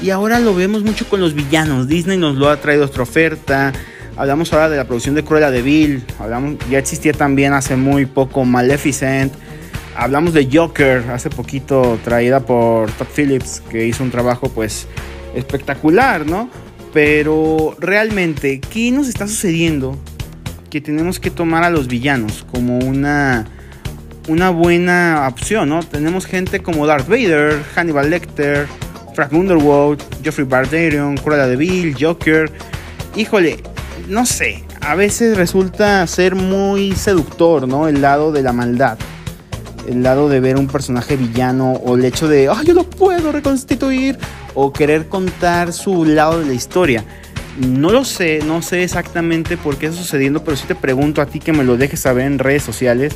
Y 0.02 0.10
ahora 0.10 0.40
lo 0.40 0.56
vemos 0.56 0.84
mucho 0.84 1.08
con 1.10 1.20
los 1.20 1.34
villanos. 1.34 1.90
Disney 1.90 2.18
nos 2.18 2.36
lo 2.36 2.50
ha 2.50 2.62
traído 2.62 2.86
otra 2.86 3.04
oferta. 3.04 3.74
Hablamos 4.16 4.54
ahora 4.54 4.70
de 4.70 4.78
la 4.78 4.86
producción 4.86 5.16
de 5.16 5.24
Cruella 5.26 5.52
de 5.52 5.62
Vil. 5.62 6.06
Hablamos, 6.18 6.56
ya 6.70 6.80
existía 6.80 7.12
también 7.12 7.52
hace 7.52 7.76
muy 7.76 8.06
poco 8.06 8.46
Maleficent. 8.46 9.34
Hablamos 9.98 10.34
de 10.34 10.48
Joker 10.52 11.04
hace 11.12 11.30
poquito 11.30 12.00
traída 12.06 12.40
por 12.40 12.90
Todd 12.92 13.08
Phillips 13.14 13.62
que 13.70 13.86
hizo 13.86 14.02
un 14.04 14.12
trabajo 14.12 14.48
pues 14.48 14.88
espectacular, 15.36 16.26
¿no? 16.26 16.50
Pero 16.94 17.76
realmente, 17.80 18.62
¿qué 18.62 18.92
nos 18.92 19.10
está 19.10 19.28
sucediendo 19.28 20.00
que 20.74 20.82
tenemos 20.82 21.20
que 21.20 21.30
tomar 21.30 21.64
a 21.64 21.70
los 21.70 21.88
villanos 21.88 22.44
como 22.52 22.80
una, 22.80 23.46
una 24.28 24.50
buena 24.50 25.28
opción, 25.30 25.70
¿no? 25.70 25.84
Tenemos 25.84 26.26
gente 26.26 26.64
como 26.64 26.88
Darth 26.88 27.08
Vader, 27.08 27.62
Hannibal 27.76 28.10
Lecter, 28.10 28.66
Frank 29.14 29.34
Underwood, 29.34 30.00
Geoffrey 30.24 30.48
Bardarian, 30.48 31.16
Cruella 31.18 31.46
de 31.46 31.58
Vil, 31.58 31.96
Joker. 31.96 32.52
Híjole, 33.16 33.62
no 34.10 34.26
sé, 34.26 34.64
a 34.82 34.96
veces 34.96 35.38
resulta 35.38 36.08
ser 36.08 36.34
muy 36.34 36.94
seductor, 36.96 37.68
¿no? 37.68 37.88
El 37.88 38.02
lado 38.02 38.32
de 38.32 38.42
la 38.42 38.52
maldad. 38.52 38.98
El 39.88 40.02
lado 40.02 40.28
de 40.28 40.40
ver 40.40 40.58
un 40.58 40.66
personaje 40.66 41.18
villano 41.18 41.74
o 41.74 41.98
el 41.98 42.06
hecho 42.06 42.28
de, 42.28 42.50
¡ay, 42.50 42.66
yo 42.66 42.74
lo 42.74 42.90
puedo 42.90 43.32
reconstituir! 43.32 44.18
O 44.56 44.74
querer 44.74 45.08
contar 45.08 45.72
su 45.72 46.04
lado 46.04 46.40
de 46.40 46.48
la 46.48 46.54
historia. 46.54 47.06
No 47.58 47.92
lo 47.92 48.04
sé, 48.04 48.40
no 48.46 48.62
sé 48.62 48.84
exactamente 48.84 49.58
por 49.58 49.78
qué 49.78 49.88
está 49.88 49.98
sucediendo, 49.98 50.44
pero 50.44 50.58
sí 50.58 50.66
te 50.68 50.76
pregunto 50.76 51.22
a 51.22 51.28
ti 51.28 51.40
que 51.40 51.54
me 51.54 51.64
lo 51.64 51.78
dejes 51.78 52.00
saber 52.00 52.26
en 52.26 52.40
redes 52.40 52.64
sociales. 52.64 53.16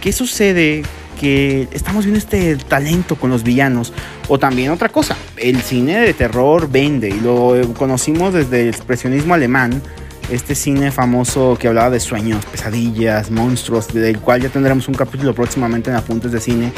¿Qué 0.00 0.12
sucede 0.12 0.82
que 1.20 1.68
estamos 1.72 2.06
viendo 2.06 2.18
este 2.18 2.56
talento 2.56 3.14
con 3.14 3.28
los 3.28 3.42
villanos. 3.42 3.92
O 4.28 4.38
también 4.38 4.70
otra 4.70 4.88
cosa, 4.88 5.16
el 5.36 5.60
cine 5.60 6.00
de 6.00 6.14
terror 6.14 6.70
vende 6.70 7.10
y 7.10 7.20
lo 7.20 7.74
conocimos 7.76 8.32
desde 8.32 8.62
el 8.62 8.68
expresionismo 8.68 9.34
alemán, 9.34 9.82
este 10.30 10.54
cine 10.54 10.90
famoso 10.90 11.58
que 11.60 11.68
hablaba 11.68 11.90
de 11.90 12.00
sueños, 12.00 12.46
pesadillas, 12.46 13.30
monstruos, 13.30 13.88
del 13.88 14.18
cual 14.18 14.40
ya 14.40 14.48
tendremos 14.48 14.88
un 14.88 14.94
capítulo 14.94 15.34
próximamente 15.34 15.90
en 15.90 15.96
Apuntes 15.96 16.32
de 16.32 16.40
Cine. 16.40 16.72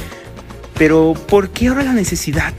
Pero 0.76 1.14
¿por 1.28 1.50
qué 1.50 1.68
ahora 1.68 1.84
la 1.84 1.92
necesidad 1.92 2.52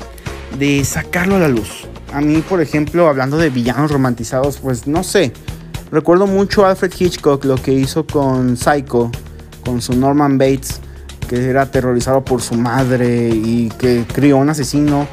de 0.57 0.85
sacarlo 0.85 1.35
a 1.35 1.39
la 1.39 1.49
luz? 1.49 1.87
A 2.13 2.21
mí, 2.21 2.43
por 2.47 2.61
ejemplo, 2.61 3.07
hablando 3.07 3.37
de 3.37 3.49
villanos 3.49 3.91
romantizados, 3.91 4.57
pues 4.57 4.87
no 4.87 5.03
sé. 5.03 5.33
Recuerdo 5.91 6.27
mucho 6.27 6.65
Alfred 6.65 6.93
Hitchcock 6.97 7.43
lo 7.45 7.55
que 7.55 7.73
hizo 7.73 8.05
con 8.05 8.55
Psycho, 8.55 9.11
con 9.63 9.81
su 9.81 9.93
Norman 9.93 10.37
Bates 10.37 10.79
que 11.23 11.49
era 11.49 11.63
aterrorizado 11.63 12.23
por 12.23 12.41
su 12.41 12.55
madre 12.55 13.29
y 13.29 13.69
que 13.77 14.05
crió 14.13 14.37
un 14.37 14.49
asesino. 14.49 15.07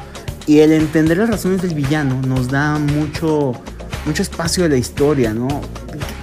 Y 0.47 0.59
el 0.59 0.71
entender 0.71 1.17
las 1.17 1.29
razones 1.29 1.61
del 1.61 1.75
villano 1.75 2.21
nos 2.27 2.49
da 2.49 2.77
mucho, 2.77 3.53
mucho 4.05 4.21
espacio 4.21 4.63
de 4.63 4.69
la 4.69 4.77
historia, 4.77 5.33
¿no? 5.33 5.47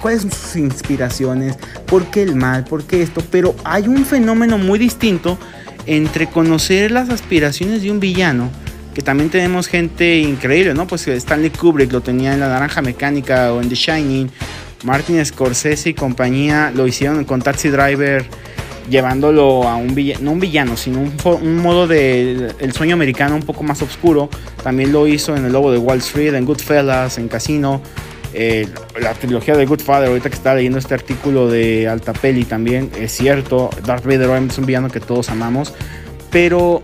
¿Cuáles 0.01 0.21
son 0.21 0.31
sus 0.31 0.55
inspiraciones? 0.57 1.57
¿Por 1.85 2.05
qué 2.05 2.23
el 2.23 2.35
mal? 2.35 2.63
¿Por 2.65 2.83
qué 2.83 3.01
esto? 3.01 3.21
Pero 3.31 3.55
hay 3.63 3.87
un 3.87 4.05
fenómeno 4.05 4.57
muy 4.57 4.77
distinto 4.77 5.37
entre 5.85 6.29
conocer 6.29 6.91
las 6.91 7.09
aspiraciones 7.09 7.81
de 7.81 7.91
un 7.91 7.99
villano, 7.99 8.49
que 8.99 9.03
también 9.05 9.29
tenemos 9.29 9.67
gente 9.67 10.17
increíble, 10.17 10.73
¿no? 10.73 10.85
Pues 10.85 11.07
Stanley 11.07 11.51
Kubrick 11.51 11.89
lo 11.93 12.01
tenía 12.01 12.33
en 12.33 12.41
La 12.41 12.49
Naranja 12.49 12.81
Mecánica 12.81 13.53
o 13.53 13.61
en 13.61 13.69
The 13.69 13.75
Shining, 13.75 14.29
Martin 14.83 15.25
Scorsese 15.25 15.91
y 15.91 15.93
compañía 15.93 16.69
lo 16.75 16.85
hicieron 16.85 17.23
con 17.23 17.41
Taxi 17.41 17.69
Driver 17.69 18.25
llevándolo 18.89 19.63
a 19.69 19.77
un 19.77 19.95
villano, 19.95 20.25
no 20.25 20.31
un 20.33 20.41
villano, 20.41 20.75
sino 20.75 20.99
un, 20.99 21.57
modo 21.59 21.87
de 21.87 22.51
el 22.59 22.73
sueño 22.73 22.93
americano 22.93 23.35
un 23.35 23.43
poco 23.43 23.63
más 23.63 23.81
oscuro. 23.81 24.29
También 24.61 24.91
lo 24.91 25.07
hizo 25.07 25.33
en 25.33 25.45
El 25.45 25.53
Lobo 25.53 25.71
de 25.71 25.77
Wall 25.77 25.99
Street, 25.99 26.33
en 26.33 26.43
Goodfellas, 26.43 27.17
en 27.19 27.29
Casino. 27.29 27.81
Eh, 28.33 28.67
la 28.99 29.13
trilogía 29.13 29.55
de 29.55 29.65
Goodfather, 29.65 30.09
ahorita 30.09 30.29
que 30.29 30.35
estaba 30.35 30.57
leyendo 30.57 30.77
este 30.77 30.93
artículo 30.93 31.47
de 31.47 31.87
Altapelli 31.87 32.43
también, 32.43 32.91
es 32.99 33.13
cierto, 33.13 33.69
Darth 33.85 34.03
Vader 34.03 34.29
es 34.43 34.57
un 34.57 34.65
villano 34.65 34.89
que 34.89 34.99
todos 34.99 35.29
amamos, 35.29 35.73
pero 36.29 36.83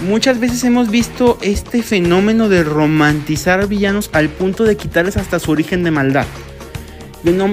muchas 0.00 0.40
veces 0.40 0.62
hemos 0.64 0.90
visto 0.90 1.38
este 1.40 1.82
fenómeno 1.82 2.48
de 2.48 2.64
romantizar 2.64 3.66
villanos 3.66 4.10
al 4.12 4.28
punto 4.28 4.64
de 4.64 4.76
quitarles 4.76 5.16
hasta 5.16 5.38
su 5.38 5.50
origen 5.50 5.84
de 5.84 5.90
maldad. 5.90 6.26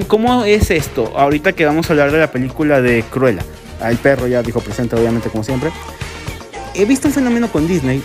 ¿Cómo 0.06 0.44
es 0.44 0.70
esto? 0.70 1.12
Ahorita 1.16 1.52
que 1.52 1.66
vamos 1.66 1.88
a 1.88 1.92
hablar 1.92 2.12
de 2.12 2.18
la 2.18 2.30
película 2.30 2.80
de 2.80 3.04
Cruella. 3.10 3.42
El 3.84 3.96
perro 3.98 4.26
ya 4.26 4.42
dijo 4.42 4.60
presente, 4.60 4.96
obviamente, 4.96 5.28
como 5.28 5.44
siempre. 5.44 5.70
He 6.74 6.84
visto 6.84 7.08
un 7.08 7.14
fenómeno 7.14 7.50
con 7.50 7.68
Disney. 7.68 8.02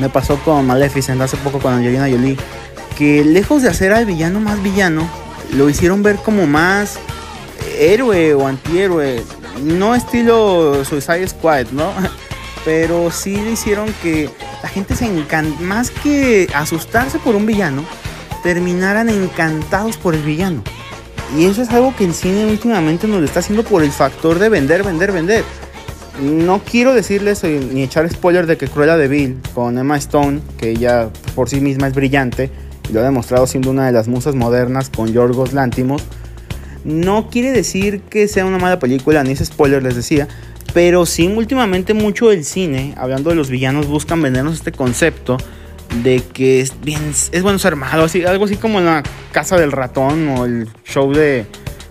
Me 0.00 0.08
pasó 0.08 0.36
con 0.38 0.66
Maleficent 0.66 1.20
hace 1.20 1.36
poco 1.38 1.60
con 1.60 1.72
Angelina 1.72 2.10
Jolie. 2.10 2.36
Que 2.98 3.24
lejos 3.24 3.62
de 3.62 3.68
hacer 3.68 3.92
al 3.92 4.04
villano 4.04 4.40
más 4.40 4.62
villano, 4.62 5.08
lo 5.56 5.70
hicieron 5.70 6.02
ver 6.02 6.16
como 6.16 6.46
más 6.46 6.98
héroe 7.78 8.34
o 8.34 8.46
antihéroe. 8.46 9.22
No 9.62 9.94
estilo 9.94 10.84
Suicide 10.84 11.28
Squad, 11.28 11.66
¿no? 11.72 11.92
Pero 12.64 13.10
sí 13.10 13.36
le 13.36 13.52
hicieron 13.52 13.92
que 14.02 14.30
la 14.62 14.68
gente 14.68 14.94
se 14.94 15.06
encanta. 15.06 15.60
Más 15.60 15.90
que 15.90 16.48
asustarse 16.54 17.18
por 17.18 17.34
un 17.34 17.46
villano, 17.46 17.84
terminaran 18.42 19.08
encantados 19.08 19.96
por 19.96 20.14
el 20.14 20.22
villano. 20.22 20.62
Y 21.36 21.46
eso 21.46 21.62
es 21.62 21.70
algo 21.70 21.94
que 21.96 22.04
el 22.04 22.14
cine 22.14 22.44
últimamente 22.46 23.08
nos 23.08 23.20
lo 23.20 23.24
está 23.24 23.40
haciendo 23.40 23.64
por 23.64 23.82
el 23.82 23.90
factor 23.90 24.38
de 24.38 24.48
vender, 24.48 24.82
vender, 24.82 25.12
vender. 25.12 25.44
No 26.20 26.60
quiero 26.62 26.92
decirles 26.92 27.42
eh, 27.42 27.66
ni 27.72 27.82
echar 27.82 28.08
spoiler 28.10 28.46
de 28.46 28.58
que 28.58 28.68
Cruella 28.68 28.98
de 28.98 29.08
Vil 29.08 29.38
con 29.54 29.78
Emma 29.78 29.96
Stone, 29.96 30.40
que 30.58 30.70
ella 30.70 31.08
por 31.34 31.48
sí 31.48 31.60
misma 31.60 31.88
es 31.88 31.94
brillante 31.94 32.50
y 32.88 32.92
lo 32.92 33.00
ha 33.00 33.04
demostrado 33.04 33.46
siendo 33.46 33.70
una 33.70 33.86
de 33.86 33.92
las 33.92 34.08
musas 34.08 34.34
modernas 34.34 34.90
con 34.90 35.10
Yorgos 35.10 35.54
Lantimos, 35.54 36.02
no 36.84 37.30
quiere 37.30 37.52
decir 37.52 38.02
que 38.02 38.28
sea 38.28 38.44
una 38.44 38.58
mala 38.58 38.78
película, 38.78 39.24
ni 39.24 39.30
ese 39.32 39.46
spoiler 39.46 39.82
les 39.82 39.96
decía, 39.96 40.28
pero 40.74 41.06
sí 41.06 41.26
últimamente 41.26 41.94
mucho 41.94 42.30
el 42.30 42.44
cine, 42.44 42.94
hablando 42.96 43.30
de 43.30 43.36
los 43.36 43.50
villanos, 43.50 43.86
buscan 43.86 44.22
vendernos 44.22 44.54
este 44.54 44.72
concepto 44.72 45.36
de 46.02 46.22
que 46.32 46.60
es 46.60 47.42
bueno 47.42 47.58
ser 47.58 47.76
malo, 47.76 48.04
así, 48.04 48.24
algo 48.24 48.46
así 48.46 48.56
como 48.56 48.80
la 48.80 49.02
casa 49.32 49.56
del 49.56 49.72
ratón 49.72 50.28
o 50.28 50.44
el 50.46 50.68
show 50.84 51.12
de 51.12 51.46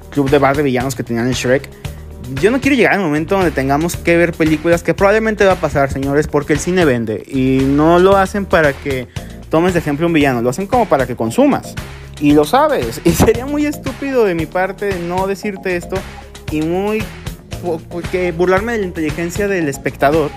club 0.09 0.29
de 0.29 0.39
bar 0.39 0.57
de 0.57 0.63
villanos 0.63 0.95
que 0.95 1.03
tenían 1.03 1.27
en 1.27 1.33
Shrek. 1.33 1.69
Yo 2.41 2.49
no 2.49 2.61
quiero 2.61 2.75
llegar 2.77 2.93
al 2.93 3.01
momento 3.01 3.35
donde 3.35 3.51
tengamos 3.51 3.95
que 3.95 4.15
ver 4.17 4.31
películas 4.33 4.83
que 4.83 4.93
probablemente 4.93 5.45
va 5.45 5.53
a 5.53 5.59
pasar, 5.59 5.91
señores, 5.91 6.27
porque 6.27 6.53
el 6.53 6.59
cine 6.59 6.85
vende 6.85 7.23
y 7.27 7.59
no 7.63 7.99
lo 7.99 8.17
hacen 8.17 8.45
para 8.45 8.73
que 8.73 9.07
tomes 9.49 9.73
de 9.73 9.79
ejemplo 9.79 10.07
un 10.07 10.13
villano, 10.13 10.41
lo 10.41 10.49
hacen 10.49 10.67
como 10.67 10.87
para 10.87 11.05
que 11.05 11.15
consumas. 11.15 11.75
Y 12.19 12.33
lo 12.33 12.45
sabes, 12.45 13.01
y 13.05 13.11
sería 13.11 13.45
muy 13.45 13.65
estúpido 13.65 14.23
de 14.23 14.35
mi 14.35 14.45
parte 14.45 14.97
no 14.99 15.27
decirte 15.27 15.75
esto 15.75 15.97
y 16.51 16.61
muy 16.61 17.03
porque 17.89 18.31
burlarme 18.31 18.73
de 18.73 18.79
la 18.79 18.85
inteligencia 18.85 19.47
del 19.47 19.67
espectador 19.69 20.31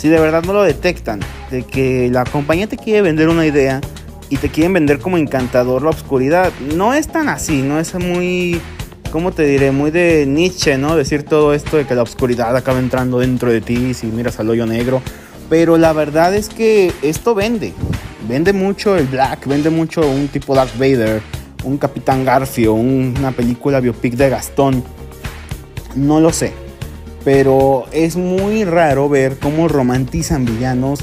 si 0.00 0.08
de 0.08 0.18
verdad 0.18 0.42
no 0.44 0.54
lo 0.54 0.62
detectan, 0.62 1.20
de 1.50 1.62
que 1.62 2.08
la 2.10 2.24
compañía 2.24 2.66
te 2.66 2.78
quiere 2.78 3.02
vender 3.02 3.28
una 3.28 3.44
idea 3.44 3.82
y 4.30 4.38
te 4.38 4.48
quieren 4.48 4.72
vender 4.72 4.98
como 4.98 5.18
encantador 5.18 5.82
la 5.82 5.90
oscuridad. 5.90 6.50
No 6.74 6.94
es 6.94 7.08
tan 7.08 7.28
así, 7.28 7.60
no 7.60 7.78
es 7.78 7.94
muy, 7.94 8.58
¿cómo 9.12 9.32
te 9.32 9.44
diré? 9.44 9.72
Muy 9.72 9.90
de 9.90 10.24
Nietzsche, 10.26 10.78
¿no? 10.78 10.96
Decir 10.96 11.24
todo 11.24 11.52
esto 11.52 11.76
de 11.76 11.86
que 11.86 11.94
la 11.94 12.02
oscuridad 12.02 12.56
acaba 12.56 12.78
entrando 12.78 13.18
dentro 13.18 13.52
de 13.52 13.60
ti 13.60 13.92
si 13.92 14.06
miras 14.06 14.40
al 14.40 14.48
hoyo 14.48 14.64
negro. 14.64 15.02
Pero 15.50 15.76
la 15.76 15.92
verdad 15.92 16.34
es 16.34 16.48
que 16.48 16.94
esto 17.02 17.34
vende. 17.34 17.74
Vende 18.26 18.54
mucho 18.54 18.96
el 18.96 19.06
Black, 19.06 19.46
vende 19.46 19.68
mucho 19.68 20.00
un 20.00 20.28
tipo 20.28 20.54
Darth 20.54 20.78
Vader, 20.78 21.20
un 21.64 21.76
Capitán 21.76 22.24
Garfio, 22.24 22.72
una 22.72 23.32
película 23.32 23.80
biopic 23.80 24.14
de 24.14 24.30
Gastón. 24.30 24.82
No 25.94 26.20
lo 26.20 26.32
sé 26.32 26.52
pero 27.24 27.86
es 27.92 28.16
muy 28.16 28.64
raro 28.64 29.08
ver 29.08 29.36
cómo 29.38 29.68
romantizan 29.68 30.44
villanos 30.44 31.00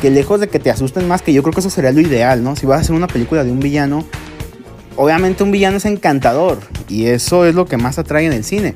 que 0.00 0.10
lejos 0.10 0.40
de 0.40 0.48
que 0.48 0.58
te 0.58 0.70
asusten 0.70 1.08
más, 1.08 1.22
que 1.22 1.32
yo 1.32 1.42
creo 1.42 1.54
que 1.54 1.60
eso 1.60 1.70
sería 1.70 1.92
lo 1.92 2.00
ideal, 2.00 2.42
¿no? 2.42 2.56
Si 2.56 2.66
vas 2.66 2.78
a 2.78 2.80
hacer 2.82 2.94
una 2.94 3.06
película 3.06 3.42
de 3.42 3.50
un 3.50 3.60
villano, 3.60 4.04
obviamente 4.96 5.42
un 5.42 5.50
villano 5.50 5.78
es 5.78 5.86
encantador 5.86 6.58
y 6.88 7.06
eso 7.06 7.46
es 7.46 7.54
lo 7.54 7.64
que 7.64 7.78
más 7.78 7.98
atrae 7.98 8.26
en 8.26 8.34
el 8.34 8.44
cine, 8.44 8.74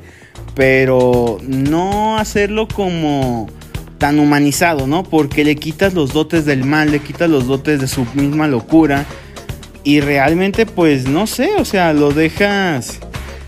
pero 0.55 1.37
no 1.45 2.17
hacerlo 2.17 2.67
como 2.67 3.47
tan 3.99 4.17
humanizado, 4.17 4.87
¿no? 4.87 5.03
Porque 5.03 5.43
le 5.43 5.55
quitas 5.55 5.93
los 5.93 6.13
dotes 6.13 6.45
del 6.45 6.63
mal, 6.63 6.91
le 6.91 6.99
quitas 6.99 7.29
los 7.29 7.45
dotes 7.45 7.79
de 7.79 7.87
su 7.87 8.07
misma 8.15 8.47
locura 8.47 9.05
y 9.83 9.99
realmente 9.99 10.65
pues 10.65 11.07
no 11.07 11.27
sé, 11.27 11.51
o 11.59 11.65
sea, 11.65 11.93
lo 11.93 12.11
dejas 12.11 12.99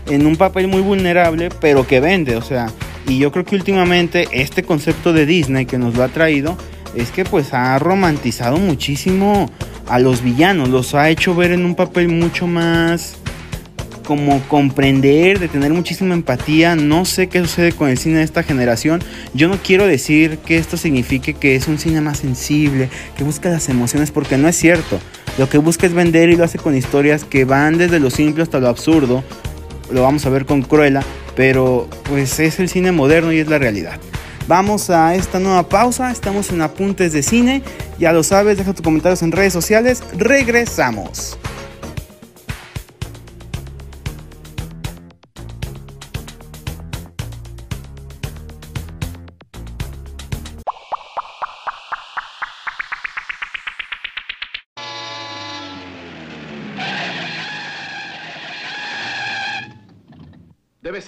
en 0.06 0.26
un 0.26 0.36
papel 0.36 0.68
muy 0.68 0.80
vulnerable, 0.80 1.48
pero 1.60 1.86
que 1.86 2.00
vende, 2.00 2.36
o 2.36 2.42
sea, 2.42 2.70
y 3.06 3.18
yo 3.18 3.32
creo 3.32 3.44
que 3.44 3.56
últimamente 3.56 4.28
este 4.32 4.62
concepto 4.62 5.12
de 5.12 5.26
Disney 5.26 5.66
que 5.66 5.78
nos 5.78 5.96
lo 5.96 6.04
ha 6.04 6.08
traído 6.08 6.56
es 6.94 7.10
que 7.10 7.24
pues 7.24 7.52
ha 7.52 7.78
romantizado 7.78 8.58
muchísimo 8.58 9.50
a 9.88 9.98
los 9.98 10.22
villanos, 10.22 10.68
los 10.68 10.94
ha 10.94 11.10
hecho 11.10 11.34
ver 11.34 11.52
en 11.52 11.64
un 11.64 11.74
papel 11.74 12.08
mucho 12.08 12.46
más 12.46 13.16
como 14.02 14.40
comprender, 14.48 15.38
de 15.38 15.48
tener 15.48 15.72
muchísima 15.72 16.14
empatía. 16.14 16.74
No 16.74 17.04
sé 17.04 17.28
qué 17.28 17.40
sucede 17.40 17.72
con 17.72 17.88
el 17.88 17.98
cine 17.98 18.18
de 18.18 18.24
esta 18.24 18.42
generación. 18.42 19.02
Yo 19.32 19.48
no 19.48 19.56
quiero 19.62 19.86
decir 19.86 20.38
que 20.38 20.58
esto 20.58 20.76
signifique 20.76 21.34
que 21.34 21.56
es 21.56 21.68
un 21.68 21.78
cine 21.78 22.00
más 22.00 22.18
sensible, 22.18 22.88
que 23.16 23.24
busca 23.24 23.48
las 23.48 23.68
emociones, 23.68 24.10
porque 24.10 24.36
no 24.36 24.48
es 24.48 24.56
cierto. 24.56 24.98
Lo 25.38 25.48
que 25.48 25.58
busca 25.58 25.86
es 25.86 25.94
vender 25.94 26.28
y 26.28 26.36
lo 26.36 26.44
hace 26.44 26.58
con 26.58 26.76
historias 26.76 27.24
que 27.24 27.44
van 27.44 27.78
desde 27.78 28.00
lo 28.00 28.10
simple 28.10 28.42
hasta 28.42 28.60
lo 28.60 28.68
absurdo. 28.68 29.24
Lo 29.92 30.02
vamos 30.02 30.24
a 30.26 30.30
ver 30.30 30.46
con 30.46 30.62
Cruella, 30.62 31.02
pero 31.34 31.88
pues 32.04 32.40
es 32.40 32.58
el 32.58 32.68
cine 32.68 32.92
moderno 32.92 33.32
y 33.32 33.38
es 33.38 33.48
la 33.48 33.58
realidad. 33.58 33.98
Vamos 34.48 34.90
a 34.90 35.14
esta 35.14 35.38
nueva 35.38 35.68
pausa, 35.68 36.10
estamos 36.10 36.50
en 36.50 36.62
apuntes 36.62 37.12
de 37.12 37.22
cine, 37.22 37.62
ya 37.98 38.12
lo 38.12 38.22
sabes, 38.22 38.58
deja 38.58 38.72
tus 38.72 38.82
comentarios 38.82 39.22
en 39.22 39.32
redes 39.32 39.52
sociales, 39.52 40.02
regresamos. 40.16 41.38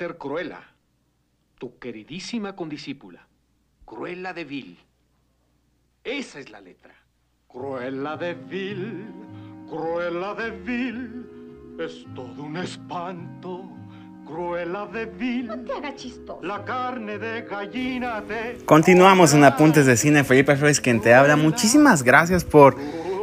Ser 0.04 0.18
Cruella, 0.18 0.61
tu 1.58 1.78
queridísima 1.78 2.54
condiscípula. 2.54 3.26
Cruella 3.87 4.34
de 4.34 4.44
Vil. 4.44 4.78
Esa 6.04 6.40
es 6.40 6.50
la 6.50 6.61
letra. 6.61 6.94
Cruella 7.49 8.14
de 8.18 8.34
Vil, 8.34 9.06
Cruella 9.66 10.34
de 10.34 10.50
Vil, 10.50 11.76
es 11.80 12.04
todo 12.14 12.42
un 12.42 12.58
espanto. 12.58 13.70
Cruella 14.26 14.87
de 14.92 15.06
Vil. 15.06 15.46
No 15.46 15.56
te 15.61 15.73
haga 15.73 15.94
chistoso. 15.94 16.42
La 16.42 16.64
carne 16.64 17.18
de 17.18 17.42
gallina 17.42 18.20
de... 18.20 18.62
Continuamos 18.66 19.32
en 19.32 19.44
Apuntes 19.44 19.87
de 19.87 19.96
Cine. 19.96 20.23
Felipe 20.23 20.54
Flores 20.56 20.82
quien 20.82 21.00
te 21.00 21.14
habla. 21.14 21.37
Muchísimas 21.37 22.02
gracias 22.02 22.44
por 22.44 22.76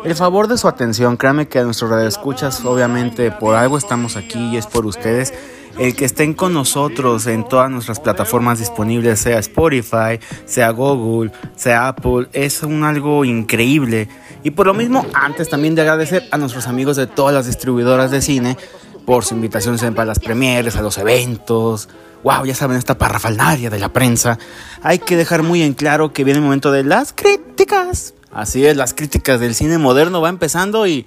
el 0.04 0.16
favor 0.16 0.48
de 0.48 0.58
su 0.58 0.68
atención. 0.68 1.18
Créanme 1.18 1.48
que 1.48 1.60
a 1.60 1.64
nuestros 1.64 1.92
escuchas, 2.04 2.66
obviamente, 2.66 3.30
por 3.30 3.56
algo 3.56 3.78
estamos 3.78 4.16
aquí 4.18 4.40
y 4.54 4.58
es 4.58 4.66
por 4.66 4.88
ustedes. 4.88 5.32
El 5.78 5.96
que 5.96 6.06
estén 6.06 6.34
con 6.34 6.54
nosotros 6.54 7.28
en 7.28 7.48
todas 7.48 7.72
nuestras 7.72 8.00
plataformas 8.00 8.60
disponibles, 8.60 9.20
sea 9.20 9.40
Spotify, 9.40 10.20
sea 10.46 10.70
Google, 10.72 11.32
sea 11.56 11.88
Apple, 11.88 12.28
es 12.34 12.62
un 12.64 12.84
algo 12.84 13.26
increíble. 13.26 14.08
Y 14.44 14.52
por 14.52 14.68
lo 14.68 14.74
mismo, 14.74 15.06
antes 15.14 15.50
también 15.50 15.76
de 15.76 15.82
agradecer 15.82 16.28
a 16.32 16.38
nuestros 16.38 16.68
amigos 16.68 16.98
de 16.98 17.08
todas 17.08 17.34
las 17.34 17.46
distribuidoras 17.46 18.12
de 18.12 18.22
cine 18.22 18.58
por 19.06 19.26
su 19.26 19.36
invitación 19.36 19.78
siempre 19.78 20.04
a 20.04 20.06
las 20.06 20.20
premieres, 20.20 20.76
a 20.76 20.82
los 20.82 20.98
eventos. 20.98 21.90
Wow, 22.24 22.46
ya 22.46 22.56
saben, 22.56 22.78
esta 22.78 22.98
parrafalnaria 22.98 23.70
de 23.70 23.80
la 23.80 23.90
prensa. 23.90 24.38
Hay 24.84 25.00
que 25.00 25.16
dejar 25.16 25.44
muy 25.44 25.64
en 25.64 25.74
claro 25.74 26.14
que 26.14 26.24
viene 26.24 26.40
el 26.40 26.44
momento 26.44 26.72
de 26.72 26.84
las 26.84 27.14
críticas. 27.14 28.14
Así 28.32 28.66
es, 28.66 28.78
las 28.78 28.94
críticas 28.94 29.40
del 29.40 29.56
cine 29.56 29.78
moderno 29.78 30.22
va 30.22 30.30
empezando 30.30 30.88
y 30.88 31.06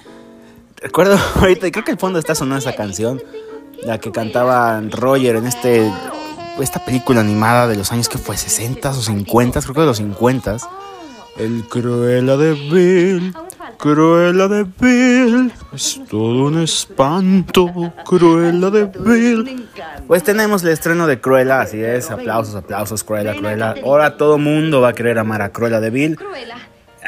recuerdo 0.76 1.18
ahorita, 1.40 1.70
creo 1.70 1.84
que 1.84 1.92
el 1.92 1.98
fondo 1.98 2.18
está 2.18 2.34
sonando 2.34 2.58
esa 2.58 2.76
canción, 2.76 3.22
la 3.82 3.98
que 3.98 4.12
cantaba 4.12 4.80
Roger 4.90 5.36
en 5.36 5.46
este 5.46 5.90
esta 6.62 6.84
película 6.84 7.20
animada 7.20 7.66
de 7.66 7.76
los 7.76 7.90
años 7.90 8.08
que 8.08 8.18
fue 8.18 8.36
60 8.36 8.90
o 8.90 8.94
50, 8.94 9.60
creo 9.60 9.74
que 9.74 9.80
de 9.80 9.86
los 9.86 9.96
50. 9.96 10.56
El 11.36 11.64
Cruella 11.68 12.36
de 12.36 12.52
Vil, 12.52 13.34
Cruella 13.76 14.46
de 14.46 14.62
Vil, 14.62 15.52
es 15.72 16.00
todo 16.08 16.44
un 16.44 16.62
espanto, 16.62 17.92
Cruella 18.04 18.70
de 18.70 18.84
Vil. 18.84 19.68
Pues 20.06 20.22
tenemos 20.22 20.62
el 20.62 20.70
estreno 20.70 21.08
de 21.08 21.20
Cruella, 21.20 21.62
así 21.62 21.82
es, 21.82 22.08
aplausos, 22.12 22.54
aplausos, 22.54 23.02
Cruella, 23.02 23.34
Cruella. 23.34 23.74
Ahora 23.82 24.16
todo 24.16 24.38
mundo 24.38 24.80
va 24.80 24.90
a 24.90 24.92
querer 24.92 25.18
amar 25.18 25.42
a 25.42 25.48
Cruella 25.48 25.80
de 25.80 25.90
Vil. 25.90 26.18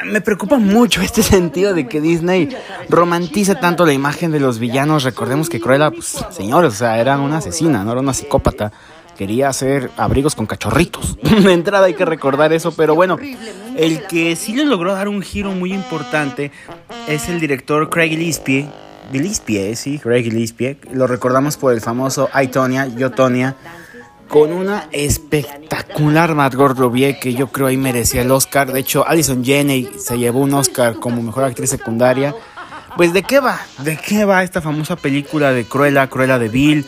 Me 0.04 0.20
preocupa 0.20 0.58
mucho 0.58 1.00
este 1.00 1.22
sentido 1.22 1.74
de 1.74 1.88
que 1.88 2.00
Disney 2.00 2.54
romantiza 2.88 3.58
tanto 3.60 3.86
la 3.86 3.92
imagen 3.92 4.30
de 4.30 4.40
los 4.40 4.58
villanos. 4.58 5.04
Recordemos 5.04 5.48
que 5.48 5.60
Cruella, 5.60 5.90
pues, 5.90 6.24
señores, 6.30 6.74
o 6.74 6.76
sea, 6.76 6.98
era 6.98 7.18
una 7.18 7.38
asesina, 7.38 7.82
no 7.82 7.92
era 7.92 8.00
una 8.00 8.14
psicópata. 8.14 8.72
Quería 9.16 9.48
hacer 9.48 9.90
abrigos 9.96 10.34
con 10.34 10.46
cachorritos. 10.46 11.16
De 11.22 11.52
entrada 11.52 11.86
hay 11.86 11.94
que 11.94 12.04
recordar 12.04 12.52
eso, 12.52 12.72
pero 12.72 12.94
bueno, 12.94 13.18
el 13.76 14.06
que 14.06 14.36
sí 14.36 14.54
le 14.54 14.66
logró 14.66 14.92
dar 14.92 15.08
un 15.08 15.22
giro 15.22 15.52
muy 15.52 15.72
importante 15.72 16.52
es 17.08 17.28
el 17.28 17.40
director 17.40 17.88
Craig 17.88 18.10
Gillespie. 18.10 18.68
Gillespie, 19.12 19.74
sí, 19.76 19.98
Craig 19.98 20.24
Gillespie. 20.24 20.78
Lo 20.92 21.06
recordamos 21.06 21.56
por 21.56 21.72
el 21.72 21.80
famoso 21.80 22.28
I, 22.34 22.48
Tonya, 22.48 22.86
Yo, 22.88 23.12
Tonya 23.12 23.56
con 24.28 24.52
una 24.52 24.88
espectacular 24.92 26.35
Margot 26.35 26.76
Robbie 26.76 27.18
que 27.18 27.35
yo 27.35 27.49
creo 27.49 27.68
ahí 27.68 27.76
merecía 27.76 28.23
el 28.23 28.30
Oscar. 28.30 28.73
De 28.73 28.80
hecho, 28.80 29.06
Alison 29.06 29.45
Janney 29.45 29.90
se 29.99 30.18
llevó 30.18 30.40
un 30.40 30.54
Oscar 30.54 30.97
como 30.97 31.23
mejor 31.23 31.45
actriz 31.45 31.71
secundaria. 31.71 32.35
Pues 32.97 33.12
de 33.12 33.23
qué 33.23 33.40
va? 33.40 33.61
¿De 33.78 33.97
qué 33.97 34.25
va 34.25 34.42
esta 34.42 34.62
famosa 34.62 34.97
película 34.97 35.52
de 35.52 35.64
Cruella, 35.64 36.09
Cruella 36.09 36.38
de 36.38 36.49
Bill? 36.49 36.87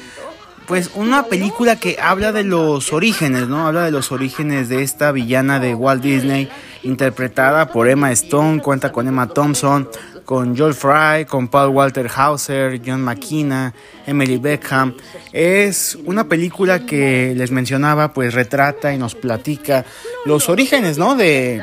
Pues 0.66 0.90
una 0.94 1.24
película 1.24 1.76
que 1.76 1.98
habla 2.00 2.32
de 2.32 2.44
los 2.44 2.92
orígenes, 2.92 3.48
¿no? 3.48 3.66
Habla 3.66 3.84
de 3.84 3.90
los 3.90 4.12
orígenes 4.12 4.68
de 4.68 4.82
esta 4.82 5.12
villana 5.12 5.60
de 5.60 5.74
Walt 5.74 6.02
Disney, 6.02 6.50
interpretada 6.82 7.72
por 7.72 7.88
Emma 7.88 8.12
Stone, 8.12 8.60
cuenta 8.60 8.92
con 8.92 9.08
Emma 9.08 9.28
Thompson, 9.28 9.88
con 10.28 10.54
Joel 10.54 10.74
Fry, 10.74 11.24
con 11.24 11.48
Paul 11.48 11.70
Walter 11.70 12.06
Hauser, 12.14 12.82
John 12.84 13.00
McKenna, 13.00 13.72
Emily 14.06 14.36
Beckham. 14.36 14.94
Es 15.32 15.96
una 16.04 16.28
película 16.28 16.84
que 16.84 17.32
les 17.34 17.50
mencionaba, 17.50 18.12
pues 18.12 18.34
retrata 18.34 18.92
y 18.92 18.98
nos 18.98 19.14
platica 19.14 19.86
los 20.26 20.50
orígenes, 20.50 20.98
¿no? 20.98 21.16
De, 21.16 21.62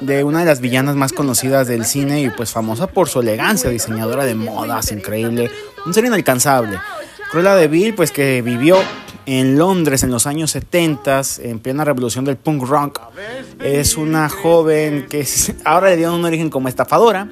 de 0.00 0.22
una 0.22 0.38
de 0.38 0.44
las 0.44 0.60
villanas 0.60 0.94
más 0.94 1.12
conocidas 1.12 1.66
del 1.66 1.84
cine 1.84 2.22
y 2.22 2.30
pues 2.30 2.52
famosa 2.52 2.86
por 2.86 3.08
su 3.08 3.18
elegancia, 3.18 3.68
diseñadora 3.68 4.24
de 4.24 4.36
modas, 4.36 4.92
increíble, 4.92 5.50
un 5.84 5.92
ser 5.92 6.04
inalcanzable. 6.04 6.78
Cruella 7.32 7.56
de 7.56 7.66
Vil, 7.66 7.96
pues 7.96 8.12
que 8.12 8.42
vivió 8.42 8.78
en 9.26 9.58
Londres 9.58 10.04
en 10.04 10.12
los 10.12 10.28
años 10.28 10.52
70, 10.52 11.20
en 11.42 11.58
plena 11.58 11.84
revolución 11.84 12.24
del 12.24 12.36
punk 12.36 12.62
rock. 12.62 13.00
Es 13.60 13.96
una 13.96 14.28
joven 14.28 15.06
que 15.10 15.26
ahora 15.64 15.90
le 15.90 15.96
dio 15.96 16.14
un 16.14 16.24
origen 16.24 16.48
como 16.48 16.68
estafadora. 16.68 17.28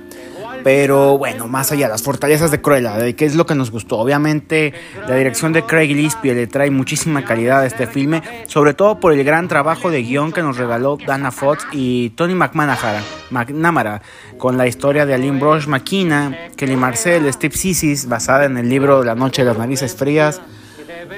Pero 0.65 1.19
bueno, 1.19 1.49
más 1.49 1.73
allá, 1.73 1.89
las 1.89 2.03
fortalezas 2.03 2.51
de 2.51 2.61
Cruella, 2.61 2.97
de 2.97 3.15
qué 3.15 3.25
es 3.25 3.35
lo 3.35 3.47
que 3.47 3.55
nos 3.55 3.71
gustó. 3.71 3.99
Obviamente, 3.99 4.73
la 5.09 5.17
dirección 5.17 5.53
de 5.53 5.65
Craig 5.65 5.89
Gillespie 5.89 6.35
le 6.35 6.47
trae 6.47 6.71
muchísima 6.71 7.25
calidad 7.25 7.61
a 7.61 7.67
este 7.67 7.87
filme, 7.87 8.23
sobre 8.47 8.75
todo 8.75 9.01
por 9.01 9.13
el 9.13 9.25
gran 9.25 9.49
trabajo 9.49 9.91
de 9.91 10.03
guion 10.03 10.33
que 10.33 10.43
nos 10.43 10.57
regaló 10.57 10.99
Dana 11.05 11.31
Fox 11.31 11.67
y 11.73 12.11
Tony 12.11 12.35
McNamara, 12.35 14.03
con 14.39 14.57
la 14.57 14.67
historia 14.67 15.07
de 15.07 15.15
Aline 15.15 15.39
Brosh 15.39 15.67
McKenna, 15.67 16.49
Kelly 16.57 16.77
Marcel, 16.77 17.33
Steve 17.33 17.57
Sissis, 17.57 18.09
basada 18.09 18.45
en 18.45 18.57
el 18.57 18.69
libro 18.69 19.03
La 19.03 19.15
Noche 19.15 19.43
de 19.43 19.49
las 19.49 19.59
Narices 19.59 19.95
Frías. 19.95 20.41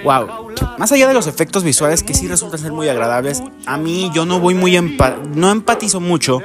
Wow, 0.03 0.53
más 0.79 0.93
allá 0.93 1.09
de 1.09 1.15
los 1.15 1.27
efectos 1.27 1.65
visuales 1.65 2.03
que 2.03 2.15
sí 2.15 2.27
resultan 2.29 2.59
ser 2.59 2.73
muy 2.73 2.89
agradables, 2.89 3.43
a 3.67 3.77
mí 3.77 4.11
yo 4.15 4.27
no 4.27 4.41
voy 4.41 4.55
muy 4.55 4.77
empa 4.77 5.17
no 5.35 5.51
empatizo 5.51 6.01
mucho 6.01 6.41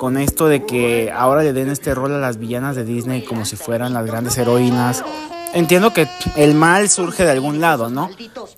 con 0.00 0.16
esto 0.16 0.46
de 0.46 0.64
que 0.64 1.12
ahora 1.14 1.42
le 1.42 1.52
den 1.52 1.68
este 1.68 1.94
rol 1.94 2.14
a 2.14 2.18
las 2.18 2.38
villanas 2.38 2.74
de 2.74 2.86
Disney 2.86 3.22
como 3.22 3.44
si 3.44 3.56
fueran 3.56 3.92
las 3.92 4.06
grandes 4.06 4.38
heroínas. 4.38 5.04
Entiendo 5.52 5.92
que 5.92 6.08
el 6.36 6.54
mal 6.54 6.88
surge 6.88 7.24
de 7.24 7.32
algún 7.32 7.60
lado, 7.60 7.90
¿no? 7.90 8.08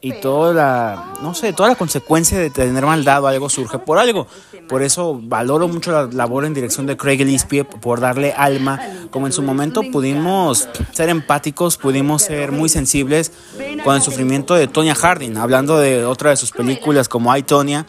Y 0.00 0.12
toda 0.20 0.54
la, 0.54 1.14
no 1.20 1.34
sé, 1.34 1.52
toda 1.52 1.70
la 1.70 1.74
consecuencia 1.74 2.38
de 2.38 2.50
tener 2.50 2.86
maldad 2.86 3.24
o 3.24 3.26
algo 3.26 3.48
surge 3.48 3.80
por 3.80 3.98
algo. 3.98 4.28
Por 4.68 4.82
eso 4.82 5.18
valoro 5.20 5.66
mucho 5.66 5.90
la 5.90 6.04
labor 6.04 6.44
en 6.44 6.54
dirección 6.54 6.86
de 6.86 6.96
Craig 6.96 7.16
Gillespie 7.16 7.64
por 7.64 7.98
darle 7.98 8.32
alma. 8.36 8.80
Como 9.10 9.26
en 9.26 9.32
su 9.32 9.42
momento 9.42 9.82
pudimos 9.90 10.68
ser 10.92 11.08
empáticos, 11.08 11.76
pudimos 11.76 12.22
ser 12.22 12.52
muy 12.52 12.68
sensibles 12.68 13.32
con 13.82 13.96
el 13.96 14.02
sufrimiento 14.02 14.54
de 14.54 14.68
Tonya 14.68 14.94
Harding, 14.94 15.38
hablando 15.38 15.78
de 15.78 16.04
otra 16.04 16.30
de 16.30 16.36
sus 16.36 16.52
películas 16.52 17.08
como 17.08 17.36
I, 17.36 17.42
Tonya. 17.42 17.84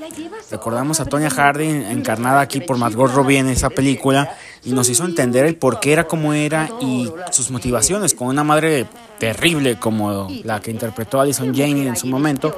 Recordamos 0.53 0.99
a 0.99 1.05
Tonya 1.05 1.31
Harding 1.31 1.81
encarnada 1.81 2.39
aquí 2.39 2.59
por 2.59 2.77
Margot 2.77 3.11
Robbie 3.11 3.39
en 3.39 3.47
esa 3.47 3.71
película 3.71 4.35
y 4.63 4.71
nos 4.73 4.87
hizo 4.87 5.03
entender 5.03 5.47
el 5.47 5.55
por 5.55 5.79
qué 5.79 5.93
era 5.93 6.03
como 6.03 6.31
era 6.31 6.69
y 6.79 7.11
sus 7.31 7.49
motivaciones 7.49 8.13
con 8.13 8.27
una 8.27 8.43
madre 8.43 8.85
terrible 9.17 9.79
como 9.79 10.27
la 10.43 10.61
que 10.61 10.69
interpretó 10.69 11.19
Alison 11.19 11.55
Janney 11.55 11.87
en 11.87 11.95
su 11.95 12.05
momento. 12.05 12.55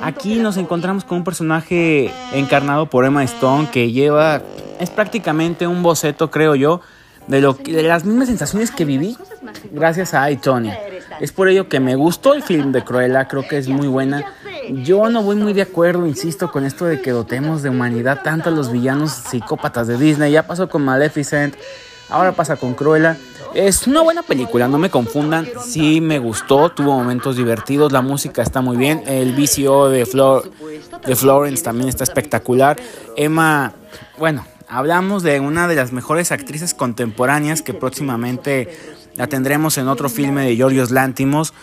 Aquí 0.00 0.36
nos 0.36 0.58
encontramos 0.58 1.02
con 1.02 1.18
un 1.18 1.24
personaje 1.24 2.08
encarnado 2.32 2.88
por 2.88 3.04
Emma 3.04 3.24
Stone 3.24 3.68
que 3.72 3.90
lleva 3.90 4.40
es 4.78 4.90
prácticamente 4.90 5.66
un 5.66 5.82
boceto, 5.82 6.30
creo 6.30 6.54
yo, 6.54 6.82
de 7.28 7.40
lo 7.40 7.54
de 7.54 7.82
las 7.82 8.04
mismas 8.04 8.28
sensaciones 8.28 8.70
que 8.70 8.84
viví 8.84 9.16
gracias 9.70 10.14
a 10.14 10.30
I, 10.30 10.36
Tonya. 10.36 10.78
Es 11.20 11.32
por 11.32 11.48
ello 11.48 11.68
que 11.68 11.80
me 11.80 11.94
gustó 11.94 12.34
el 12.34 12.42
film 12.42 12.72
de 12.72 12.82
Cruella, 12.82 13.28
creo 13.28 13.46
que 13.46 13.58
es 13.58 13.68
muy 13.68 13.86
buena. 13.86 14.24
Yo 14.82 15.10
no 15.10 15.22
voy 15.22 15.36
muy 15.36 15.52
de 15.52 15.62
acuerdo, 15.62 16.06
insisto, 16.06 16.50
con 16.50 16.64
esto 16.64 16.86
de 16.86 17.00
que 17.00 17.10
dotemos 17.10 17.62
de 17.62 17.68
humanidad 17.68 18.22
tanto 18.22 18.48
a 18.48 18.52
los 18.52 18.72
villanos 18.72 19.12
psicópatas 19.12 19.86
de 19.86 19.98
Disney. 19.98 20.32
Ya 20.32 20.46
pasó 20.46 20.68
con 20.68 20.84
Maleficent, 20.84 21.54
ahora 22.08 22.32
pasa 22.32 22.56
con 22.56 22.74
Cruella. 22.74 23.16
Es 23.54 23.86
una 23.86 24.00
buena 24.00 24.22
película, 24.22 24.66
no 24.66 24.78
me 24.78 24.90
confundan. 24.90 25.46
Sí 25.64 26.00
me 26.00 26.18
gustó, 26.18 26.70
tuvo 26.70 26.92
momentos 26.92 27.36
divertidos, 27.36 27.92
la 27.92 28.02
música 28.02 28.42
está 28.42 28.60
muy 28.60 28.76
bien. 28.76 29.02
El 29.06 29.32
VCO 29.34 29.88
de, 29.90 30.06
Flor 30.06 30.50
de 31.06 31.14
Florence 31.14 31.62
también 31.62 31.88
está 31.88 32.02
espectacular. 32.02 32.76
Emma, 33.16 33.72
bueno, 34.18 34.44
hablamos 34.68 35.22
de 35.22 35.40
una 35.40 35.68
de 35.68 35.74
las 35.74 35.92
mejores 35.92 36.32
actrices 36.32 36.74
contemporáneas 36.74 37.62
que 37.62 37.74
próximamente 37.74 38.68
la 39.16 39.26
tendremos 39.26 39.78
en 39.78 39.88
otro 39.88 40.08
filme 40.08 40.44
de 40.44 40.56
Giorgios 40.56 40.90
Lántimos. 40.90 41.54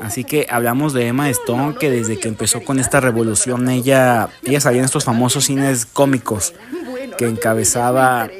Así 0.00 0.24
que 0.24 0.46
hablamos 0.48 0.92
de 0.92 1.08
Emma 1.08 1.28
Stone, 1.28 1.74
que 1.74 1.90
desde 1.90 2.18
que 2.18 2.28
empezó 2.28 2.62
con 2.62 2.78
esta 2.78 3.00
revolución, 3.00 3.68
ella, 3.68 4.30
ella 4.44 4.60
salía 4.60 4.80
en 4.80 4.86
estos 4.86 5.04
famosos 5.04 5.44
cines 5.44 5.84
cómicos 5.84 6.54
que 7.18 7.26
encabezaba 7.26 8.30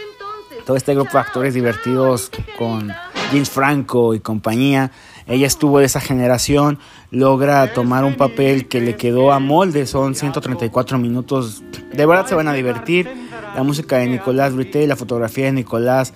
todo 0.66 0.76
este 0.76 0.94
grupo 0.94 1.12
de 1.12 1.18
actores 1.18 1.54
divertidos 1.54 2.30
con 2.56 2.92
James 3.30 3.50
Franco 3.50 4.14
y 4.14 4.20
compañía. 4.20 4.92
Ella 5.26 5.46
estuvo 5.46 5.78
de 5.78 5.84
esa 5.86 6.00
generación, 6.00 6.78
logra 7.10 7.72
tomar 7.72 8.04
un 8.04 8.16
papel 8.16 8.68
que 8.68 8.80
le 8.80 8.96
quedó 8.96 9.32
a 9.32 9.38
molde, 9.38 9.86
son 9.86 10.14
134 10.14 10.98
minutos. 10.98 11.62
De 11.92 12.06
verdad 12.06 12.26
se 12.26 12.34
van 12.34 12.48
a 12.48 12.52
divertir. 12.52 13.29
La 13.54 13.62
música 13.62 13.98
de 13.98 14.06
Nicolás 14.06 14.54
Brité, 14.54 14.86
la 14.86 14.96
fotografía 14.96 15.46
de 15.46 15.52
Nicolás 15.52 16.12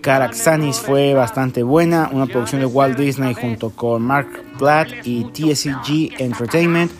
Caraxanis 0.00 0.78
fue 0.78 1.14
bastante 1.14 1.62
buena, 1.62 2.08
una 2.12 2.26
producción 2.26 2.60
de 2.60 2.66
Walt 2.66 2.98
Disney 2.98 3.34
junto 3.34 3.70
con 3.70 4.02
Mark 4.02 4.28
Platt 4.58 4.88
y 5.04 5.24
TSG 5.24 6.20
Entertainment. 6.20 6.92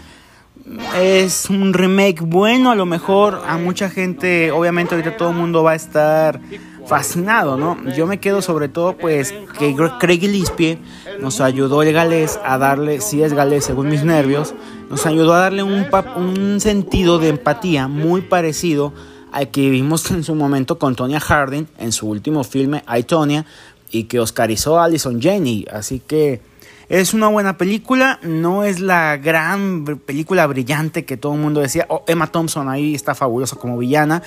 Es 0.98 1.48
un 1.48 1.72
remake 1.72 2.20
bueno, 2.20 2.72
a 2.72 2.74
lo 2.74 2.86
mejor 2.86 3.42
a 3.46 3.56
mucha 3.56 3.88
gente, 3.88 4.50
obviamente 4.50 4.94
ahorita 4.94 5.16
todo 5.16 5.30
el 5.30 5.36
mundo 5.36 5.62
va 5.62 5.72
a 5.72 5.76
estar 5.76 6.40
fascinado, 6.86 7.56
¿no? 7.56 7.76
Yo 7.94 8.06
me 8.06 8.18
quedo 8.18 8.42
sobre 8.42 8.68
todo 8.68 8.96
pues 8.96 9.32
que 9.58 9.74
Craig 10.00 10.20
Gillespie 10.20 10.78
nos 11.20 11.40
ayudó 11.40 11.82
el 11.82 11.92
galés 11.92 12.40
a 12.44 12.58
darle, 12.58 13.00
si 13.00 13.22
es 13.22 13.32
galés 13.32 13.64
según 13.64 13.88
mis 13.88 14.04
nervios, 14.04 14.54
nos 14.90 15.06
ayudó 15.06 15.34
a 15.34 15.40
darle 15.40 15.62
un, 15.62 15.86
un 16.16 16.60
sentido 16.60 17.18
de 17.18 17.28
empatía 17.28 17.88
muy 17.88 18.22
parecido 18.22 18.92
al 19.36 19.48
que 19.48 19.68
vimos 19.68 20.10
en 20.10 20.24
su 20.24 20.34
momento 20.34 20.78
con 20.78 20.96
Tonya 20.96 21.20
Harding 21.20 21.66
en 21.78 21.92
su 21.92 22.08
último 22.08 22.42
filme 22.42 22.82
I, 22.88 23.02
Tonya 23.02 23.44
y 23.90 24.04
que 24.04 24.18
oscarizó 24.18 24.78
a 24.78 24.84
Alison 24.84 25.20
Jenny, 25.20 25.66
así 25.70 26.00
que 26.00 26.40
es 26.88 27.12
una 27.12 27.28
buena 27.28 27.58
película, 27.58 28.18
no 28.22 28.64
es 28.64 28.80
la 28.80 29.18
gran 29.18 29.84
película 30.06 30.46
brillante 30.46 31.04
que 31.04 31.18
todo 31.18 31.34
el 31.34 31.40
mundo 31.40 31.60
decía. 31.60 31.84
Oh, 31.88 32.02
Emma 32.06 32.28
Thompson 32.28 32.68
ahí 32.68 32.94
está 32.94 33.14
fabulosa 33.14 33.56
como 33.56 33.76
villana. 33.76 34.22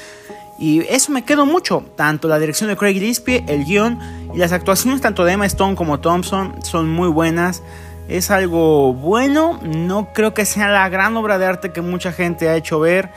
Y 0.60 0.82
eso 0.82 1.12
me 1.12 1.24
quedó 1.24 1.46
mucho. 1.46 1.86
Tanto 1.96 2.28
la 2.28 2.38
dirección 2.38 2.70
de 2.70 2.76
Craig 2.76 2.94
Gillespie, 2.94 3.46
el 3.48 3.64
guion 3.64 3.98
y 4.36 4.38
las 4.38 4.52
actuaciones 4.52 5.02
tanto 5.02 5.24
de 5.24 5.34
Emma 5.34 5.46
Stone 5.46 5.76
como 5.76 6.02
Thompson 6.02 6.54
son 6.62 6.90
muy 6.90 7.08
buenas. 7.08 7.64
Es 8.10 8.30
algo 8.30 8.94
bueno. 8.94 9.60
No 9.64 10.10
creo 10.14 10.34
que 10.34 10.46
sea 10.46 10.68
la 10.68 10.88
gran 10.90 11.16
obra 11.18 11.40
de 11.40 11.46
arte 11.46 11.72
que 11.72 11.82
mucha 11.82 12.12
gente 12.12 12.50
ha 12.50 12.58
hecho 12.58 12.80
ver. 12.82 13.10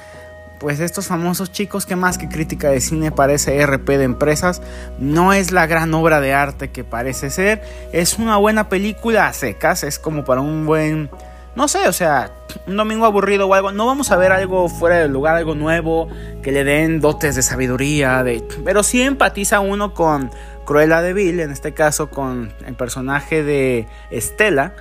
Pues 0.62 0.78
estos 0.78 1.08
famosos 1.08 1.50
chicos 1.50 1.86
que 1.86 1.96
más 1.96 2.18
que 2.18 2.28
crítica 2.28 2.70
de 2.70 2.80
cine 2.80 3.10
parece 3.10 3.66
RP 3.66 3.98
de 3.98 4.04
empresas. 4.04 4.62
No 5.00 5.32
es 5.32 5.50
la 5.50 5.66
gran 5.66 5.92
obra 5.92 6.20
de 6.20 6.34
arte 6.34 6.70
que 6.70 6.84
parece 6.84 7.30
ser. 7.30 7.62
Es 7.92 8.16
una 8.16 8.36
buena 8.36 8.68
película 8.68 9.26
a 9.26 9.32
secas. 9.32 9.82
Es 9.82 9.98
como 9.98 10.24
para 10.24 10.40
un 10.40 10.64
buen 10.64 11.10
no 11.56 11.68
sé, 11.68 11.86
o 11.88 11.92
sea, 11.92 12.30
un 12.66 12.76
domingo 12.76 13.04
aburrido 13.04 13.46
o 13.46 13.54
algo, 13.54 13.72
no 13.72 13.84
vamos 13.84 14.10
a 14.10 14.16
ver 14.16 14.32
algo 14.32 14.68
fuera 14.68 14.96
del 14.96 15.12
lugar, 15.12 15.36
algo 15.36 15.54
nuevo, 15.54 16.08
que 16.42 16.50
le 16.50 16.64
den 16.64 17.00
dotes 17.00 17.34
de 17.34 17.42
sabiduría, 17.42 18.22
de... 18.22 18.42
pero 18.64 18.82
sí 18.82 19.02
empatiza 19.02 19.60
uno 19.60 19.92
con 19.92 20.30
Cruella 20.64 21.02
de 21.02 21.12
Vil, 21.12 21.40
en 21.40 21.50
este 21.50 21.74
caso 21.74 22.08
con 22.08 22.54
el 22.66 22.74
personaje 22.74 23.42
de 23.42 23.86
Estela, 24.10 24.72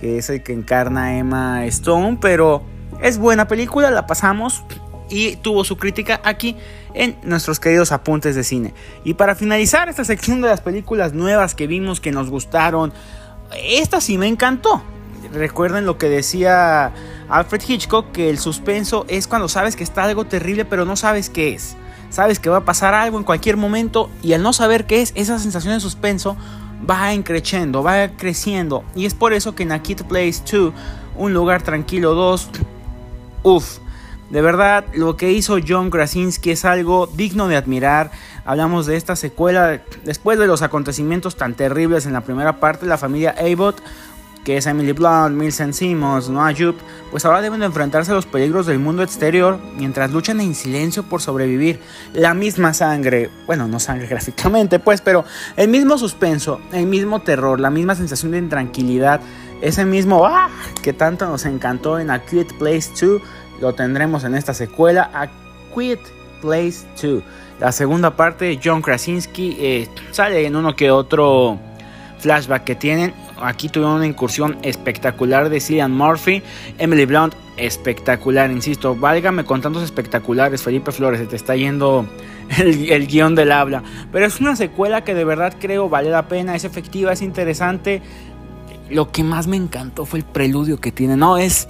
que 0.00 0.18
es 0.18 0.30
el 0.30 0.44
que 0.44 0.52
encarna 0.52 1.18
Emma 1.18 1.64
Stone, 1.66 2.18
pero 2.20 2.62
es 3.02 3.18
buena 3.18 3.48
película, 3.48 3.90
la 3.90 4.06
pasamos 4.06 4.62
y 5.10 5.36
tuvo 5.36 5.64
su 5.64 5.76
crítica 5.76 6.20
aquí 6.24 6.56
en 6.94 7.16
nuestros 7.22 7.60
queridos 7.60 7.92
apuntes 7.92 8.34
de 8.34 8.44
cine. 8.44 8.72
Y 9.04 9.14
para 9.14 9.34
finalizar 9.34 9.88
esta 9.88 10.04
sección 10.04 10.40
de 10.40 10.48
las 10.48 10.60
películas 10.60 11.12
nuevas 11.12 11.54
que 11.54 11.66
vimos 11.66 12.00
que 12.00 12.12
nos 12.12 12.30
gustaron, 12.30 12.92
esta 13.52 14.00
sí 14.00 14.16
me 14.16 14.28
encantó 14.28 14.82
recuerden 15.32 15.86
lo 15.86 15.98
que 15.98 16.08
decía 16.08 16.92
Alfred 17.28 17.62
Hitchcock, 17.66 18.12
que 18.12 18.30
el 18.30 18.38
suspenso 18.38 19.04
es 19.08 19.26
cuando 19.26 19.48
sabes 19.48 19.76
que 19.76 19.84
está 19.84 20.04
algo 20.04 20.24
terrible 20.26 20.64
pero 20.64 20.84
no 20.84 20.96
sabes 20.96 21.30
qué 21.30 21.54
es. 21.54 21.76
Sabes 22.10 22.40
que 22.40 22.50
va 22.50 22.58
a 22.58 22.64
pasar 22.64 22.92
algo 22.94 23.18
en 23.18 23.24
cualquier 23.24 23.56
momento 23.56 24.10
y 24.22 24.32
al 24.32 24.42
no 24.42 24.52
saber 24.52 24.86
qué 24.86 25.02
es, 25.02 25.12
esa 25.14 25.38
sensación 25.38 25.74
de 25.74 25.80
suspenso 25.80 26.36
va 26.88 27.12
encreciendo, 27.12 27.82
va 27.82 28.08
creciendo. 28.08 28.82
Y 28.96 29.06
es 29.06 29.14
por 29.14 29.32
eso 29.32 29.54
que 29.54 29.62
en 29.62 29.72
A 29.72 29.80
Place 29.82 30.42
2, 30.50 30.72
Un 31.16 31.34
lugar 31.34 31.62
tranquilo 31.62 32.14
2, 32.14 32.48
uff, 33.44 33.78
de 34.30 34.40
verdad 34.42 34.84
lo 34.94 35.16
que 35.16 35.32
hizo 35.32 35.58
John 35.66 35.90
Krasinski 35.90 36.52
es 36.52 36.64
algo 36.64 37.06
digno 37.06 37.48
de 37.48 37.56
admirar. 37.56 38.10
Hablamos 38.44 38.86
de 38.86 38.96
esta 38.96 39.16
secuela 39.16 39.82
después 40.04 40.38
de 40.38 40.46
los 40.46 40.62
acontecimientos 40.62 41.36
tan 41.36 41.54
terribles 41.54 42.06
en 42.06 42.12
la 42.12 42.22
primera 42.22 42.60
parte, 42.60 42.86
la 42.86 42.98
familia 42.98 43.34
Abbott 43.38 43.82
que 44.44 44.56
es 44.56 44.66
Emily 44.66 44.92
Blunt, 44.92 45.36
Millicent 45.36 45.74
Simmons, 45.74 46.28
Noah 46.28 46.52
Jupe, 46.52 46.80
pues 47.10 47.24
ahora 47.24 47.42
deben 47.42 47.60
de 47.60 47.66
enfrentarse 47.66 48.10
a 48.12 48.14
los 48.14 48.26
peligros 48.26 48.66
del 48.66 48.78
mundo 48.78 49.02
exterior 49.02 49.58
mientras 49.76 50.10
luchan 50.10 50.40
en 50.40 50.54
silencio 50.54 51.02
por 51.02 51.20
sobrevivir. 51.20 51.80
La 52.14 52.32
misma 52.32 52.72
sangre, 52.72 53.30
bueno, 53.46 53.68
no 53.68 53.78
sangre 53.78 54.06
gráficamente, 54.08 54.78
pues, 54.78 55.00
pero 55.00 55.24
el 55.56 55.68
mismo 55.68 55.98
suspenso, 55.98 56.60
el 56.72 56.86
mismo 56.86 57.20
terror, 57.20 57.60
la 57.60 57.70
misma 57.70 57.94
sensación 57.94 58.32
de 58.32 58.38
intranquilidad, 58.38 59.20
ese 59.60 59.84
mismo 59.84 60.24
ah 60.24 60.48
que 60.82 60.94
tanto 60.94 61.26
nos 61.26 61.44
encantó 61.44 61.98
en 61.98 62.10
A 62.10 62.20
Quiet 62.20 62.54
Place 62.54 62.90
2, 62.98 63.20
lo 63.60 63.74
tendremos 63.74 64.24
en 64.24 64.34
esta 64.34 64.54
secuela, 64.54 65.10
A 65.12 65.28
Quiet 65.74 66.00
Place 66.40 66.86
2. 67.00 67.22
La 67.60 67.72
segunda 67.72 68.16
parte, 68.16 68.58
John 68.62 68.80
Krasinski 68.80 69.56
eh, 69.60 69.88
sale 70.12 70.46
en 70.46 70.56
uno 70.56 70.74
que 70.74 70.90
otro 70.90 71.58
flashback 72.20 72.64
que 72.64 72.74
tienen. 72.74 73.12
Aquí 73.42 73.68
tuvieron 73.68 73.96
una 73.96 74.06
incursión 74.06 74.58
espectacular 74.62 75.48
de 75.48 75.60
Cillian 75.60 75.92
Murphy, 75.92 76.42
Emily 76.78 77.06
Blunt, 77.06 77.34
espectacular, 77.56 78.50
insisto, 78.50 78.94
válgame 78.94 79.44
con 79.44 79.60
tantos 79.60 79.82
espectaculares, 79.82 80.62
Felipe 80.62 80.92
Flores, 80.92 81.20
se 81.20 81.26
te 81.26 81.36
está 81.36 81.56
yendo 81.56 82.06
el, 82.58 83.06
guion 83.06 83.34
del 83.34 83.52
habla, 83.52 83.82
pero 84.12 84.26
es 84.26 84.40
una 84.40 84.56
secuela 84.56 85.04
que 85.04 85.14
de 85.14 85.24
verdad 85.24 85.54
creo 85.58 85.88
vale 85.88 86.10
la 86.10 86.28
pena, 86.28 86.54
es 86.54 86.64
efectiva, 86.64 87.12
es 87.12 87.22
interesante, 87.22 88.02
lo 88.90 89.10
que 89.10 89.22
más 89.22 89.46
me 89.46 89.56
encantó 89.56 90.04
fue 90.04 90.18
el 90.20 90.24
preludio 90.24 90.80
que 90.80 90.92
tiene, 90.92 91.16
no, 91.16 91.38
es, 91.38 91.68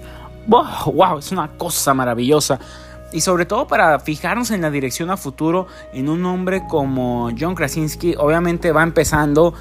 wow, 0.50 1.18
es 1.18 1.32
una 1.32 1.48
cosa 1.56 1.94
maravillosa. 1.94 2.58
Y 3.12 3.22
sobre 3.22 3.44
todo 3.44 3.66
para 3.66 3.98
fijarnos 3.98 4.50
en 4.50 4.60
la 4.60 4.70
dirección 4.70 5.10
a 5.10 5.16
futuro 5.16 5.66
en 5.92 6.08
un 6.08 6.24
hombre 6.26 6.62
como 6.68 7.30
John 7.38 7.54
Krasinski, 7.54 8.14
obviamente 8.16 8.70
va 8.70 8.82
empezando 8.82 9.54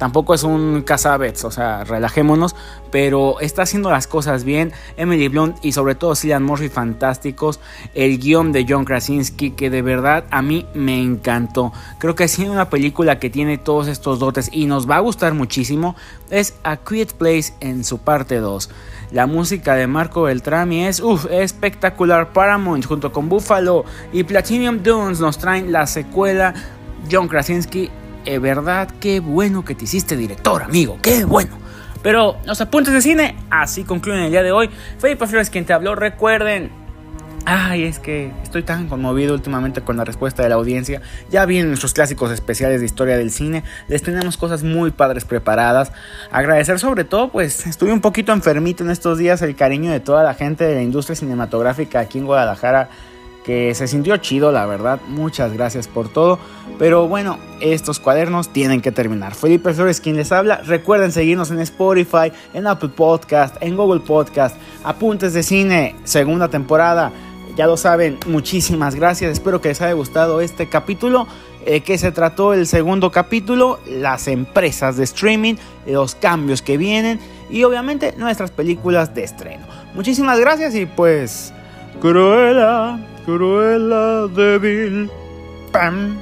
Tampoco 0.00 0.32
es 0.32 0.44
un 0.44 0.80
cazabets, 0.80 1.44
o 1.44 1.50
sea, 1.50 1.84
relajémonos, 1.84 2.56
pero 2.90 3.38
está 3.40 3.64
haciendo 3.64 3.90
las 3.90 4.06
cosas 4.06 4.44
bien. 4.44 4.72
Emily 4.96 5.28
Blunt 5.28 5.62
y 5.62 5.72
sobre 5.72 5.94
todo 5.94 6.16
Cillian 6.16 6.42
Murphy 6.42 6.70
fantásticos. 6.70 7.60
El 7.92 8.18
guion 8.18 8.50
de 8.50 8.64
John 8.66 8.86
Krasinski 8.86 9.50
que 9.50 9.68
de 9.68 9.82
verdad 9.82 10.24
a 10.30 10.40
mí 10.40 10.64
me 10.72 10.98
encantó. 11.02 11.74
Creo 11.98 12.14
que 12.14 12.28
siendo 12.28 12.54
una 12.54 12.70
película 12.70 13.18
que 13.18 13.28
tiene 13.28 13.58
todos 13.58 13.88
estos 13.88 14.18
dotes 14.18 14.48
y 14.50 14.64
nos 14.64 14.88
va 14.88 14.96
a 14.96 15.00
gustar 15.00 15.34
muchísimo 15.34 15.94
es 16.30 16.54
A 16.64 16.78
Quiet 16.78 17.12
Place 17.12 17.52
en 17.60 17.84
su 17.84 17.98
parte 17.98 18.38
2. 18.38 18.70
La 19.12 19.26
música 19.26 19.74
de 19.74 19.86
Marco 19.86 20.22
Beltrami 20.22 20.86
es 20.86 21.02
espectacular. 21.30 22.32
Paramount 22.32 22.86
junto 22.86 23.12
con 23.12 23.28
Buffalo 23.28 23.84
y 24.14 24.24
Platinum 24.24 24.82
Dunes 24.82 25.20
nos 25.20 25.36
traen 25.36 25.70
la 25.70 25.86
secuela 25.86 26.54
John 27.12 27.28
Krasinski 27.28 27.90
es 28.24 28.40
verdad, 28.40 28.88
qué 29.00 29.20
bueno 29.20 29.64
que 29.64 29.74
te 29.74 29.84
hiciste 29.84 30.16
director, 30.16 30.62
amigo, 30.62 30.98
qué 31.02 31.24
bueno. 31.24 31.58
Pero 32.02 32.36
los 32.46 32.60
apuntes 32.60 32.94
de 32.94 33.02
cine, 33.02 33.36
así 33.50 33.84
concluyen 33.84 34.24
el 34.24 34.30
día 34.30 34.42
de 34.42 34.52
hoy. 34.52 34.70
Felipe 34.98 35.26
Flores 35.26 35.50
quien 35.50 35.66
te 35.66 35.72
habló, 35.72 35.94
recuerden. 35.94 36.70
Ay, 37.46 37.84
es 37.84 37.98
que 37.98 38.32
estoy 38.42 38.62
tan 38.62 38.88
conmovido 38.88 39.34
últimamente 39.34 39.80
con 39.80 39.96
la 39.96 40.04
respuesta 40.04 40.42
de 40.42 40.50
la 40.50 40.54
audiencia. 40.56 41.00
Ya 41.30 41.46
vienen 41.46 41.68
nuestros 41.68 41.94
clásicos 41.94 42.30
especiales 42.30 42.80
de 42.80 42.86
historia 42.86 43.16
del 43.16 43.30
cine. 43.30 43.64
Les 43.88 44.02
tenemos 44.02 44.36
cosas 44.36 44.62
muy 44.62 44.90
padres 44.90 45.24
preparadas. 45.24 45.90
Agradecer 46.30 46.78
sobre 46.78 47.04
todo, 47.04 47.30
pues 47.30 47.66
estuve 47.66 47.92
un 47.92 48.00
poquito 48.00 48.32
enfermito 48.32 48.84
en 48.84 48.90
estos 48.90 49.18
días 49.18 49.40
el 49.42 49.56
cariño 49.56 49.90
de 49.90 50.00
toda 50.00 50.22
la 50.22 50.34
gente 50.34 50.64
de 50.64 50.76
la 50.76 50.82
industria 50.82 51.16
cinematográfica 51.16 52.00
aquí 52.00 52.18
en 52.18 52.26
Guadalajara 52.26 52.90
se 53.74 53.88
sintió 53.88 54.16
chido, 54.18 54.52
la 54.52 54.66
verdad. 54.66 55.00
Muchas 55.08 55.52
gracias 55.52 55.88
por 55.88 56.08
todo. 56.08 56.38
Pero 56.78 57.08
bueno, 57.08 57.38
estos 57.60 58.00
cuadernos 58.00 58.48
tienen 58.48 58.80
que 58.80 58.92
terminar. 58.92 59.34
Felipe 59.34 59.74
Flores 59.74 60.00
quien 60.00 60.16
les 60.16 60.32
habla. 60.32 60.62
Recuerden 60.64 61.12
seguirnos 61.12 61.50
en 61.50 61.60
Spotify, 61.60 62.32
en 62.54 62.66
Apple 62.66 62.90
Podcast, 62.90 63.56
en 63.60 63.76
Google 63.76 64.00
Podcast. 64.00 64.56
Apuntes 64.84 65.34
de 65.34 65.42
cine, 65.42 65.96
segunda 66.04 66.48
temporada. 66.48 67.12
Ya 67.56 67.66
lo 67.66 67.76
saben, 67.76 68.18
muchísimas 68.26 68.94
gracias. 68.94 69.32
Espero 69.32 69.60
que 69.60 69.68
les 69.68 69.80
haya 69.82 69.92
gustado 69.92 70.40
este 70.40 70.68
capítulo. 70.68 71.26
Eh, 71.66 71.82
que 71.82 71.98
se 71.98 72.10
trató 72.10 72.54
el 72.54 72.66
segundo 72.66 73.10
capítulo, 73.10 73.80
las 73.86 74.28
empresas 74.28 74.96
de 74.96 75.04
streaming, 75.04 75.56
los 75.86 76.14
cambios 76.14 76.62
que 76.62 76.78
vienen 76.78 77.20
y 77.50 77.64
obviamente 77.64 78.14
nuestras 78.16 78.50
películas 78.50 79.14
de 79.14 79.24
estreno. 79.24 79.66
Muchísimas 79.94 80.40
gracias 80.40 80.74
y 80.74 80.86
pues... 80.86 81.52
Cruella 82.00 82.98
Cruella 83.24 84.26
débil. 84.34 85.08
Pam. 85.72 86.16